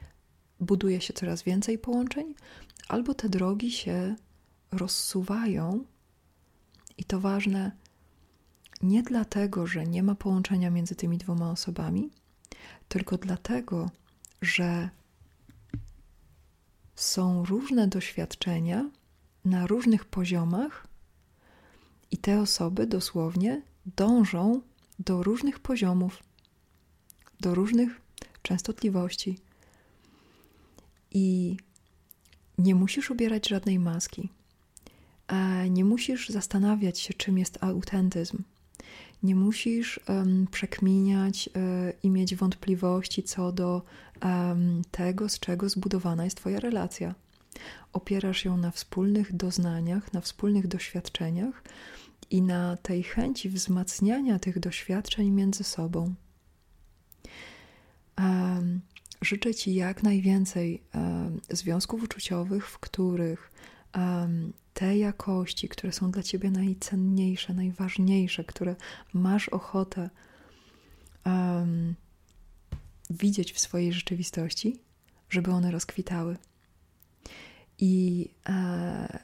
buduje 0.59 1.01
się 1.01 1.13
coraz 1.13 1.43
więcej 1.43 1.77
połączeń, 1.77 2.35
albo 2.87 3.13
te 3.13 3.29
drogi 3.29 3.71
się 3.71 4.15
rozsuwają. 4.71 5.85
I 6.97 7.03
to 7.03 7.19
ważne 7.19 7.71
nie 8.83 9.03
dlatego, 9.03 9.67
że 9.67 9.85
nie 9.85 10.03
ma 10.03 10.15
połączenia 10.15 10.69
między 10.69 10.95
tymi 10.95 11.17
dwoma 11.17 11.51
osobami, 11.51 12.09
tylko 12.87 13.17
dlatego, 13.17 13.89
że 14.41 14.89
są 16.95 17.45
różne 17.45 17.87
doświadczenia 17.87 18.89
na 19.45 19.67
różnych 19.67 20.05
poziomach, 20.05 20.87
i 22.13 22.17
te 22.17 22.41
osoby 22.41 22.87
dosłownie 22.87 23.61
dążą 23.95 24.61
do 24.99 25.23
różnych 25.23 25.59
poziomów, 25.59 26.23
do 27.39 27.55
różnych 27.55 28.01
częstotliwości. 28.41 29.39
I 31.11 31.57
nie 32.57 32.75
musisz 32.75 33.11
ubierać 33.11 33.49
żadnej 33.49 33.79
maski. 33.79 34.29
Nie 35.69 35.85
musisz 35.85 36.29
zastanawiać 36.29 36.99
się, 36.99 37.13
czym 37.13 37.37
jest 37.37 37.63
autentyzm. 37.63 38.43
Nie 39.23 39.35
musisz 39.35 39.99
um, 40.07 40.47
przekminiać 40.51 41.49
um, 41.55 41.65
i 42.03 42.09
mieć 42.09 42.35
wątpliwości 42.35 43.23
co 43.23 43.51
do 43.51 43.81
um, 44.23 44.81
tego, 44.91 45.29
z 45.29 45.39
czego 45.39 45.69
zbudowana 45.69 46.23
jest 46.23 46.37
Twoja 46.37 46.59
relacja. 46.59 47.15
Opierasz 47.93 48.45
ją 48.45 48.57
na 48.57 48.71
wspólnych 48.71 49.35
doznaniach, 49.35 50.13
na 50.13 50.21
wspólnych 50.21 50.67
doświadczeniach 50.67 51.63
i 52.29 52.41
na 52.41 52.77
tej 52.77 53.03
chęci 53.03 53.49
wzmacniania 53.49 54.39
tych 54.39 54.59
doświadczeń 54.59 55.29
między 55.29 55.63
sobą. 55.63 56.13
życzę 59.21 59.53
Ci 59.53 59.73
jak 59.75 60.03
najwięcej 60.03 60.83
związków 61.49 62.03
uczuciowych, 62.03 62.67
w 62.69 62.79
których 62.79 63.51
te 64.73 64.97
jakości, 64.97 65.69
które 65.69 65.93
są 65.93 66.11
dla 66.11 66.23
ciebie 66.23 66.51
najcenniejsze, 66.51 67.53
najważniejsze, 67.53 68.43
które 68.43 68.75
masz 69.13 69.49
ochotę 69.49 70.09
um, 71.25 71.95
widzieć 73.09 73.53
w 73.53 73.59
swojej 73.59 73.93
rzeczywistości, 73.93 74.79
żeby 75.29 75.51
one 75.51 75.71
rozkwitały. 75.71 76.37
I 77.79 78.29
e, 78.49 79.19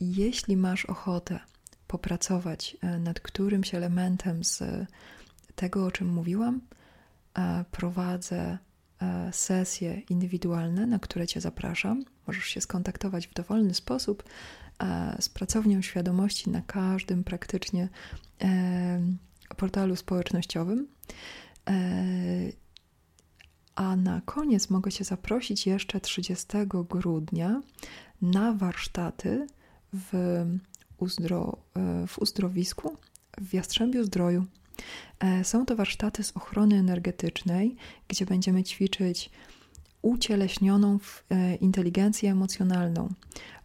jeśli 0.00 0.56
masz 0.56 0.84
ochotę 0.86 1.40
popracować 1.86 2.76
e, 2.80 2.98
nad 2.98 3.20
którymś 3.20 3.74
elementem 3.74 4.44
z 4.44 4.62
tego, 5.54 5.86
o 5.86 5.90
czym 5.90 6.08
mówiłam, 6.08 6.60
e, 7.34 7.64
prowadzę 7.70 8.58
e, 9.02 9.32
sesje 9.32 10.00
indywidualne, 10.00 10.86
na 10.86 10.98
które 10.98 11.26
Cię 11.26 11.40
zapraszam. 11.40 12.04
Możesz 12.30 12.44
się 12.44 12.60
skontaktować 12.60 13.28
w 13.28 13.34
dowolny 13.34 13.74
sposób 13.74 14.24
z 15.20 15.28
pracownią 15.28 15.82
świadomości 15.82 16.50
na 16.50 16.62
każdym 16.62 17.24
praktycznie 17.24 17.88
portalu 19.56 19.96
społecznościowym. 19.96 20.88
A 23.74 23.96
na 23.96 24.20
koniec 24.20 24.70
mogę 24.70 24.92
Cię 24.92 25.04
zaprosić 25.04 25.66
jeszcze 25.66 26.00
30 26.00 26.46
grudnia 26.88 27.62
na 28.22 28.52
warsztaty 28.52 29.46
w, 29.92 30.12
uzdro, 30.98 31.56
w 32.06 32.18
uzdrowisku 32.18 32.96
w 33.40 33.54
Jastrzębiu 33.54 34.04
Zdroju. 34.04 34.46
E, 35.20 35.44
są 35.44 35.66
to 35.66 35.76
warsztaty 35.76 36.24
z 36.24 36.36
ochrony 36.36 36.76
energetycznej, 36.76 37.76
gdzie 38.08 38.26
będziemy 38.26 38.64
ćwiczyć 38.64 39.30
ucieleśnioną 40.02 40.98
w 40.98 41.24
e, 41.30 41.54
inteligencję 41.54 42.30
emocjonalną, 42.30 43.08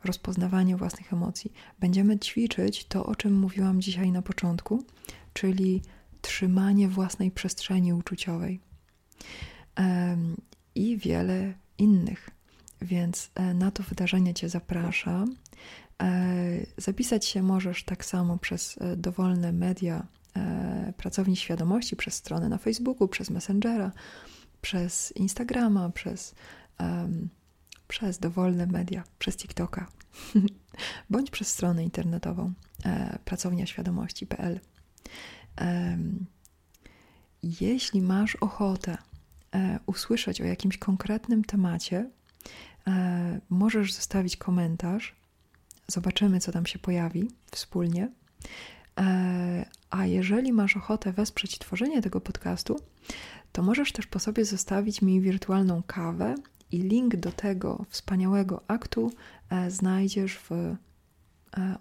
rozpoznawanie 0.04 0.78
własnych 0.78 1.14
emocji. 1.14 1.54
Będziemy 1.80 2.20
ćwiczyć 2.20 2.86
to, 2.86 3.06
o 3.06 3.16
czym 3.16 3.40
mówiłam 3.40 3.82
dzisiaj 3.82 4.12
na 4.12 4.22
początku, 4.22 4.84
czyli 5.34 5.82
trzymanie 6.22 6.88
własnej 6.88 7.32
przestrzeni 7.32 7.94
uczuciowej 7.94 8.60
i 10.76 10.98
wiele 10.98 11.54
innych. 11.78 12.30
Więc 12.82 13.32
e, 13.36 13.54
na 13.54 13.72
to 13.72 13.84
wydarzenie 13.84 14.34
Cię 14.34 14.50
zapraszam. 14.50 15.36
E, 16.02 16.12
zapisać 16.78 17.26
się 17.26 17.44
możesz 17.44 17.84
tak 17.84 18.06
samo 18.06 18.38
przez 18.38 18.80
dowolne 18.98 19.52
media 19.52 20.08
pracowni 20.98 21.36
świadomości, 21.36 21.96
przez 21.96 22.14
stronę 22.14 22.50
na 22.50 22.58
Facebooku, 22.58 23.08
przez 23.08 23.30
Messengera 23.30 23.92
przez 24.66 25.12
Instagrama, 25.12 25.90
przez, 25.90 26.36
um, 26.80 27.30
przez 27.88 28.20
dowolne 28.20 28.68
media, 28.68 29.04
przez 29.20 29.38
TikToka, 29.38 29.88
bądź 31.10 31.32
przez 31.32 31.48
stronę 31.48 31.84
internetową 31.84 32.54
e, 32.86 33.20
pracowniaświadomości.pl. 33.26 34.60
E, 35.62 35.98
jeśli 37.62 38.02
masz 38.02 38.36
ochotę 38.36 38.98
e, 39.56 39.80
usłyszeć 39.86 40.42
o 40.42 40.46
jakimś 40.46 40.78
konkretnym 40.78 41.44
temacie, 41.44 42.10
e, 42.88 43.40
możesz 43.50 43.94
zostawić 43.94 44.38
komentarz. 44.38 45.16
Zobaczymy, 45.88 46.40
co 46.40 46.52
tam 46.52 46.66
się 46.66 46.80
pojawi 46.80 47.32
wspólnie. 47.52 48.12
E, 49.00 49.66
a 49.90 50.06
jeżeli 50.06 50.54
masz 50.54 50.78
ochotę 50.78 51.14
wesprzeć 51.14 51.60
tworzenie 51.60 52.02
tego 52.02 52.22
podcastu, 52.22 52.80
to 53.56 53.64
możesz 53.64 53.92
też 53.92 54.08
po 54.08 54.20
sobie 54.20 54.46
zostawić 54.46 55.02
mi 55.02 55.22
wirtualną 55.22 55.84
kawę 55.88 56.36
i 56.72 56.78
link 56.80 57.16
do 57.16 57.32
tego 57.32 57.86
wspaniałego 57.90 58.64
aktu 58.68 59.12
e, 59.50 59.72
znajdziesz 59.72 60.38
w 60.38 60.52
e, 60.52 60.78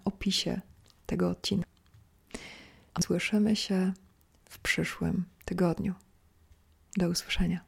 opisie 0.05 0.61
tego 1.07 1.31
odcinka. 1.31 1.69
Słyszymy 3.03 3.57
się 3.57 3.93
w 4.45 4.59
przyszłym 4.59 5.25
tygodniu. 5.45 5.95
Do 6.97 7.09
usłyszenia. 7.09 7.61